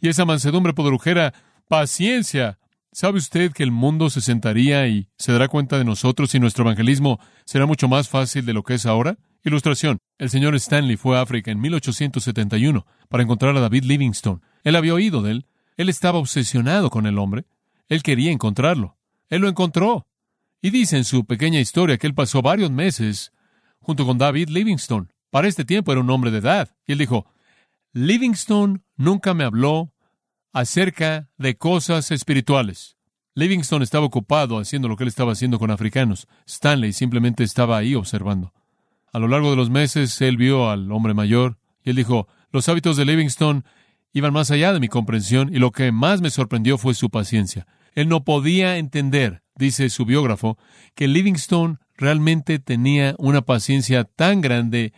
Y 0.00 0.08
esa 0.08 0.24
mansedumbre 0.24 0.72
produjera 0.72 1.34
paciencia, 1.68 2.58
¿Sabe 2.94 3.18
usted 3.18 3.50
que 3.50 3.64
el 3.64 3.72
mundo 3.72 4.08
se 4.08 4.20
sentaría 4.20 4.86
y 4.86 5.08
se 5.18 5.32
dará 5.32 5.48
cuenta 5.48 5.78
de 5.78 5.84
nosotros 5.84 6.32
y 6.32 6.38
nuestro 6.38 6.62
evangelismo 6.62 7.18
será 7.44 7.66
mucho 7.66 7.88
más 7.88 8.08
fácil 8.08 8.46
de 8.46 8.52
lo 8.52 8.62
que 8.62 8.74
es 8.74 8.86
ahora? 8.86 9.18
Ilustración. 9.42 9.98
El 10.16 10.30
señor 10.30 10.54
Stanley 10.54 10.96
fue 10.96 11.18
a 11.18 11.22
África 11.22 11.50
en 11.50 11.60
1871 11.60 12.86
para 13.08 13.24
encontrar 13.24 13.56
a 13.56 13.60
David 13.60 13.82
Livingstone. 13.82 14.42
Él 14.62 14.76
había 14.76 14.94
oído 14.94 15.22
de 15.22 15.32
él. 15.32 15.46
Él 15.76 15.88
estaba 15.88 16.20
obsesionado 16.20 16.88
con 16.88 17.06
el 17.06 17.18
hombre. 17.18 17.46
Él 17.88 18.04
quería 18.04 18.30
encontrarlo. 18.30 18.96
Él 19.28 19.40
lo 19.42 19.48
encontró. 19.48 20.06
Y 20.64 20.70
dice 20.70 20.96
en 20.96 21.04
su 21.04 21.26
pequeña 21.26 21.60
historia 21.60 21.98
que 21.98 22.06
él 22.06 22.14
pasó 22.14 22.40
varios 22.40 22.70
meses 22.70 23.34
junto 23.80 24.06
con 24.06 24.16
David 24.16 24.48
Livingstone. 24.48 25.08
Para 25.28 25.46
este 25.46 25.66
tiempo 25.66 25.92
era 25.92 26.00
un 26.00 26.08
hombre 26.08 26.30
de 26.30 26.38
edad. 26.38 26.74
Y 26.86 26.92
él 26.92 26.98
dijo, 26.98 27.26
Livingstone 27.92 28.80
nunca 28.96 29.34
me 29.34 29.44
habló 29.44 29.92
acerca 30.54 31.28
de 31.36 31.58
cosas 31.58 32.10
espirituales. 32.10 32.96
Livingston 33.34 33.82
estaba 33.82 34.06
ocupado 34.06 34.58
haciendo 34.58 34.88
lo 34.88 34.96
que 34.96 35.04
él 35.04 35.08
estaba 35.08 35.32
haciendo 35.32 35.58
con 35.58 35.70
africanos. 35.70 36.28
Stanley 36.46 36.94
simplemente 36.94 37.44
estaba 37.44 37.76
ahí 37.76 37.94
observando. 37.94 38.54
A 39.12 39.18
lo 39.18 39.28
largo 39.28 39.50
de 39.50 39.56
los 39.56 39.68
meses, 39.68 40.18
él 40.22 40.38
vio 40.38 40.70
al 40.70 40.90
hombre 40.92 41.12
mayor 41.12 41.58
y 41.84 41.90
él 41.90 41.96
dijo, 41.96 42.26
los 42.52 42.70
hábitos 42.70 42.96
de 42.96 43.04
Livingston 43.04 43.66
iban 44.14 44.32
más 44.32 44.50
allá 44.50 44.72
de 44.72 44.80
mi 44.80 44.88
comprensión 44.88 45.54
y 45.54 45.58
lo 45.58 45.72
que 45.72 45.92
más 45.92 46.22
me 46.22 46.30
sorprendió 46.30 46.78
fue 46.78 46.94
su 46.94 47.10
paciencia. 47.10 47.66
Él 47.92 48.08
no 48.08 48.24
podía 48.24 48.78
entender, 48.78 49.43
dice 49.56 49.90
su 49.90 50.04
biógrafo, 50.04 50.58
que 50.94 51.08
Livingston 51.08 51.80
realmente 51.96 52.58
tenía 52.58 53.14
una 53.18 53.42
paciencia 53.42 54.04
tan 54.04 54.40
grande 54.40 54.92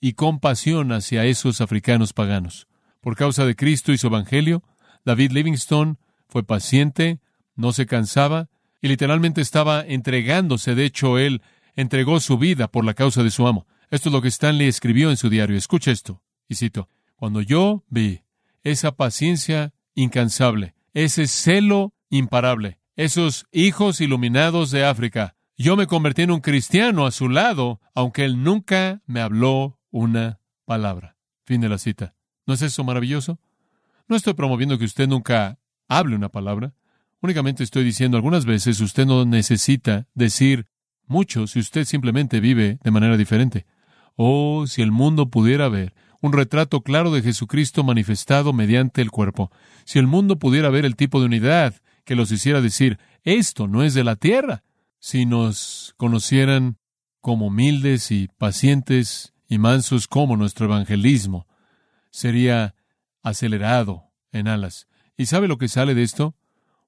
y 0.00 0.12
compasión 0.12 0.92
hacia 0.92 1.24
esos 1.24 1.60
africanos 1.60 2.12
paganos. 2.12 2.68
Por 3.00 3.16
causa 3.16 3.44
de 3.46 3.56
Cristo 3.56 3.92
y 3.92 3.98
su 3.98 4.08
Evangelio, 4.08 4.62
David 5.04 5.32
Livingstone 5.32 5.96
fue 6.28 6.42
paciente, 6.42 7.20
no 7.54 7.72
se 7.72 7.86
cansaba 7.86 8.48
y 8.80 8.88
literalmente 8.88 9.40
estaba 9.40 9.82
entregándose. 9.82 10.74
De 10.74 10.84
hecho, 10.84 11.18
él 11.18 11.42
entregó 11.76 12.20
su 12.20 12.38
vida 12.38 12.68
por 12.68 12.84
la 12.84 12.94
causa 12.94 13.22
de 13.22 13.30
su 13.30 13.46
amo. 13.46 13.66
Esto 13.90 14.08
es 14.08 14.12
lo 14.12 14.22
que 14.22 14.28
Stanley 14.28 14.68
escribió 14.68 15.10
en 15.10 15.16
su 15.16 15.28
diario. 15.30 15.56
Escucha 15.56 15.90
esto, 15.90 16.22
y 16.48 16.56
cito, 16.56 16.88
Cuando 17.16 17.40
yo 17.40 17.84
vi 17.88 18.22
esa 18.62 18.92
paciencia 18.92 19.72
incansable, 19.94 20.74
ese 20.92 21.26
celo 21.26 21.94
imparable, 22.10 22.78
esos 22.96 23.46
hijos 23.52 24.00
iluminados 24.00 24.70
de 24.70 24.84
África, 24.84 25.36
yo 25.56 25.76
me 25.76 25.86
convertí 25.86 26.22
en 26.22 26.30
un 26.30 26.40
cristiano 26.40 27.06
a 27.06 27.10
su 27.10 27.28
lado, 27.28 27.80
aunque 27.94 28.24
él 28.24 28.42
nunca 28.42 29.02
me 29.06 29.20
habló 29.20 29.78
una 29.90 30.40
palabra. 30.64 31.16
Fin 31.44 31.60
de 31.60 31.68
la 31.68 31.78
cita. 31.78 32.14
¿No 32.46 32.54
es 32.54 32.62
eso 32.62 32.84
maravilloso? 32.84 33.38
No 34.08 34.16
estoy 34.16 34.34
promoviendo 34.34 34.78
que 34.78 34.84
usted 34.84 35.08
nunca 35.08 35.58
hable 35.88 36.16
una 36.16 36.28
palabra. 36.28 36.74
Únicamente 37.20 37.62
estoy 37.62 37.84
diciendo 37.84 38.16
algunas 38.16 38.44
veces 38.44 38.80
usted 38.80 39.06
no 39.06 39.24
necesita 39.24 40.06
decir 40.14 40.66
mucho 41.06 41.46
si 41.46 41.58
usted 41.58 41.84
simplemente 41.84 42.40
vive 42.40 42.78
de 42.82 42.90
manera 42.90 43.16
diferente. 43.16 43.66
Oh, 44.16 44.66
si 44.66 44.82
el 44.82 44.92
mundo 44.92 45.30
pudiera 45.30 45.68
ver 45.68 45.94
un 46.20 46.32
retrato 46.32 46.80
claro 46.80 47.10
de 47.10 47.22
Jesucristo 47.22 47.84
manifestado 47.84 48.52
mediante 48.52 49.02
el 49.02 49.10
cuerpo. 49.10 49.50
Si 49.84 49.98
el 49.98 50.06
mundo 50.06 50.38
pudiera 50.38 50.70
ver 50.70 50.86
el 50.86 50.96
tipo 50.96 51.20
de 51.20 51.26
unidad 51.26 51.74
que 52.04 52.14
los 52.14 52.30
hiciera 52.30 52.60
decir, 52.60 52.98
esto 53.22 53.66
no 53.66 53.82
es 53.82 53.94
de 53.94 54.04
la 54.04 54.16
tierra. 54.16 54.62
Si 54.98 55.26
nos 55.26 55.94
conocieran 55.96 56.78
como 57.20 57.46
humildes 57.46 58.10
y 58.10 58.28
pacientes 58.28 59.32
y 59.48 59.58
mansos 59.58 60.06
como 60.08 60.36
nuestro 60.36 60.66
evangelismo, 60.66 61.46
sería 62.10 62.74
acelerado 63.22 64.10
en 64.32 64.48
alas. 64.48 64.86
¿Y 65.16 65.26
sabe 65.26 65.48
lo 65.48 65.58
que 65.58 65.68
sale 65.68 65.94
de 65.94 66.02
esto? 66.02 66.34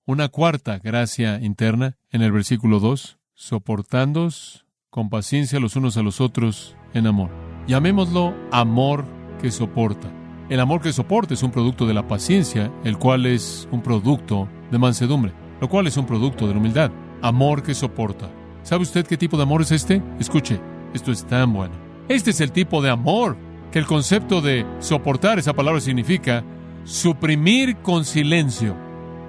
Una 0.05 0.29
cuarta 0.29 0.79
gracia 0.79 1.41
interna 1.41 1.97
en 2.11 2.23
el 2.23 2.33
versículo 2.33 2.81
2, 2.81 3.19
soportándos 3.35 4.67
con 4.91 5.11
paciencia 5.11 5.61
los 5.61 5.77
unos 5.77 5.97
a 5.97 6.03
los 6.03 6.21
otros 6.21 6.77
en 6.95 7.07
amor. 7.07 7.31
Llamémoslo 7.67 8.35
amor 8.53 9.05
que 9.41 9.51
soporta. 9.51 10.11
El 10.49 10.61
amor 10.61 10.81
que 10.81 10.93
soporta 10.93 11.35
es 11.35 11.43
un 11.43 11.51
producto 11.51 11.87
de 11.87 11.95
la 11.95 12.07
paciencia, 12.07 12.73
el 12.85 12.99
cual 12.99 13.27
es 13.27 13.69
un 13.73 13.83
producto 13.83 14.49
de 14.71 14.79
mansedumbre, 14.79 15.33
lo 15.61 15.69
cual 15.69 15.87
es 15.87 15.97
un 15.97 16.07
producto 16.07 16.47
de 16.47 16.53
la 16.53 16.59
humildad. 16.59 16.91
Amor 17.23 17.63
que 17.63 17.75
soporta. 17.75 18.29
¿Sabe 18.63 18.83
usted 18.83 19.07
qué 19.07 19.17
tipo 19.17 19.37
de 19.37 19.45
amor 19.45 19.63
es 19.63 19.73
este? 19.73 20.03
Escuche, 20.19 20.61
esto 20.93 21.13
es 21.13 21.25
tan 21.25 21.53
bueno. 21.53 21.75
Este 22.09 22.31
es 22.31 22.41
el 22.41 22.53
tipo 22.53 22.83
de 22.83 22.91
amor 22.91 23.37
que 23.71 23.79
el 23.79 23.87
concepto 23.87 24.41
de 24.41 24.67
soportar, 24.79 25.39
esa 25.39 25.53
palabra 25.53 25.81
significa 25.81 26.45
suprimir 26.85 27.77
con 27.79 28.05
silencio. 28.05 28.77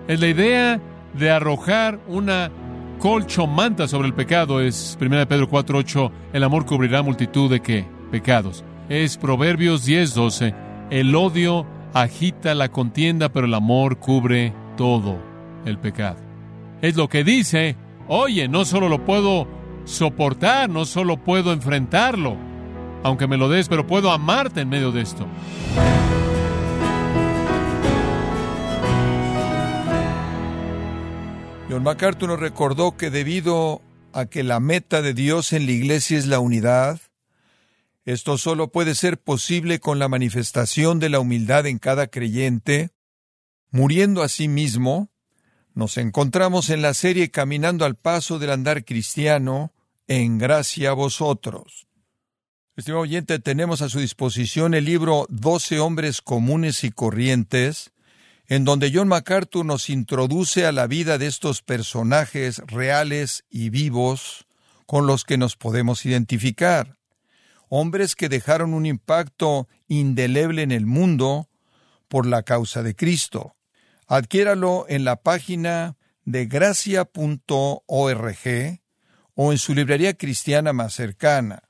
Es 0.07 0.19
la 0.19 0.27
idea 0.27 0.81
de 1.13 1.31
arrojar 1.31 1.99
una 2.07 2.51
colchomanta 2.99 3.87
sobre 3.87 4.07
el 4.07 4.13
pecado. 4.13 4.61
Es 4.61 4.97
1 4.99 5.27
Pedro 5.27 5.49
4.8, 5.49 6.11
el 6.33 6.43
amor 6.43 6.65
cubrirá 6.65 7.01
multitud 7.01 7.49
de 7.49 7.61
qué? 7.61 7.85
Pecados. 8.11 8.63
Es 8.89 9.17
Proverbios 9.17 9.87
10.12, 9.87 10.55
el 10.91 11.13
odio 11.15 11.65
agita 11.93 12.55
la 12.55 12.69
contienda, 12.69 13.29
pero 13.29 13.47
el 13.47 13.53
amor 13.53 13.97
cubre 13.97 14.53
todo 14.77 15.19
el 15.65 15.77
pecado. 15.77 16.19
Es 16.81 16.95
lo 16.95 17.09
que 17.09 17.25
dice, 17.25 17.75
oye, 18.07 18.47
no 18.47 18.63
solo 18.63 18.87
lo 18.87 19.03
puedo 19.03 19.47
soportar, 19.83 20.69
no 20.69 20.85
solo 20.85 21.17
puedo 21.17 21.51
enfrentarlo, 21.51 22.37
aunque 23.03 23.27
me 23.27 23.35
lo 23.35 23.49
des, 23.49 23.67
pero 23.67 23.85
puedo 23.85 24.11
amarte 24.11 24.61
en 24.61 24.69
medio 24.69 24.93
de 24.93 25.01
esto. 25.01 25.27
John 31.69 31.83
MacArthur 31.83 32.29
nos 32.29 32.39
recordó 32.39 32.95
que 32.95 33.09
debido 33.09 33.81
a 34.13 34.25
que 34.25 34.43
la 34.43 34.61
meta 34.61 35.01
de 35.01 35.13
Dios 35.13 35.51
en 35.51 35.65
la 35.65 35.73
iglesia 35.73 36.17
es 36.17 36.25
la 36.25 36.39
unidad, 36.39 37.01
esto 38.05 38.37
solo 38.37 38.69
puede 38.71 38.95
ser 38.95 39.17
posible 39.17 39.79
con 39.79 39.99
la 39.99 40.07
manifestación 40.07 40.99
de 40.99 41.09
la 41.09 41.19
humildad 41.19 41.65
en 41.65 41.77
cada 41.77 42.07
creyente, 42.07 42.91
muriendo 43.71 44.23
a 44.23 44.29
sí 44.29 44.47
mismo. 44.47 45.09
Nos 45.73 45.97
encontramos 45.97 46.69
en 46.69 46.81
la 46.81 46.93
serie 46.93 47.29
Caminando 47.31 47.85
al 47.85 47.95
paso 47.95 48.39
del 48.39 48.51
andar 48.51 48.85
cristiano, 48.85 49.73
en 50.07 50.37
gracia 50.37 50.91
a 50.91 50.93
vosotros. 50.93 51.87
Estimado 52.77 53.01
oyente, 53.01 53.39
tenemos 53.39 53.81
a 53.81 53.89
su 53.89 53.99
disposición 53.99 54.73
el 54.73 54.85
libro 54.85 55.25
Doce 55.29 55.79
hombres 55.79 56.21
comunes 56.21 56.83
y 56.83 56.91
corrientes, 56.91 57.91
en 58.47 58.65
donde 58.65 58.91
John 58.93 59.07
MacArthur 59.07 59.65
nos 59.65 59.89
introduce 59.89 60.65
a 60.65 60.71
la 60.71 60.87
vida 60.87 61.17
de 61.17 61.27
estos 61.27 61.61
personajes 61.61 62.59
reales 62.67 63.43
y 63.49 63.69
vivos 63.69 64.45
con 64.85 65.05
los 65.05 65.25
que 65.25 65.37
nos 65.37 65.55
podemos 65.57 66.05
identificar. 66.05 66.97
Hombres 67.67 68.15
que 68.15 68.29
dejaron 68.29 68.73
un 68.73 68.85
impacto 68.85 69.67
indeleble 69.87 70.61
en 70.61 70.71
el 70.71 70.85
mundo 70.85 71.49
por 72.07 72.25
la 72.25 72.43
causa 72.43 72.83
de 72.83 72.95
Cristo. 72.95 73.56
Adquiéralo 74.07 74.85
en 74.87 75.03
la 75.03 75.17
página 75.17 75.97
de 76.23 76.45
gracia.org 76.45 77.11
o 79.35 79.51
en 79.51 79.57
su 79.57 79.75
librería 79.75 80.13
cristiana 80.13 80.73
más 80.73 80.93
cercana. 80.93 81.63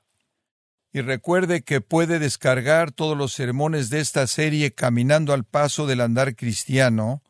Y 0.92 1.00
recuerde 1.00 1.62
que 1.62 1.80
puede 1.80 2.18
descargar 2.18 2.92
todos 2.92 3.16
los 3.16 3.32
sermones 3.32 3.90
de 3.90 4.00
esta 4.00 4.26
serie 4.26 4.72
Caminando 4.72 5.32
al 5.32 5.44
Paso 5.44 5.86
del 5.86 6.00
Andar 6.00 6.34
Cristiano, 6.34 7.22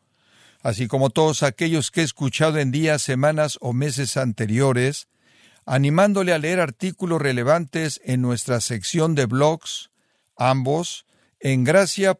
así 0.61 0.87
como 0.87 1.09
todos 1.09 1.43
aquellos 1.43 1.91
que 1.91 2.01
he 2.01 2.03
escuchado 2.03 2.59
en 2.59 2.71
días, 2.71 3.01
semanas 3.01 3.57
o 3.61 3.73
meses 3.73 4.15
anteriores, 4.15 5.07
animándole 5.65 6.33
a 6.33 6.37
leer 6.37 6.59
artículos 6.59 7.21
relevantes 7.21 7.99
en 8.03 8.21
nuestra 8.21 8.61
sección 8.61 9.15
de 9.15 9.25
blogs, 9.25 9.89
ambos 10.35 11.05
en 11.39 11.63
gracia.org. 11.63 12.19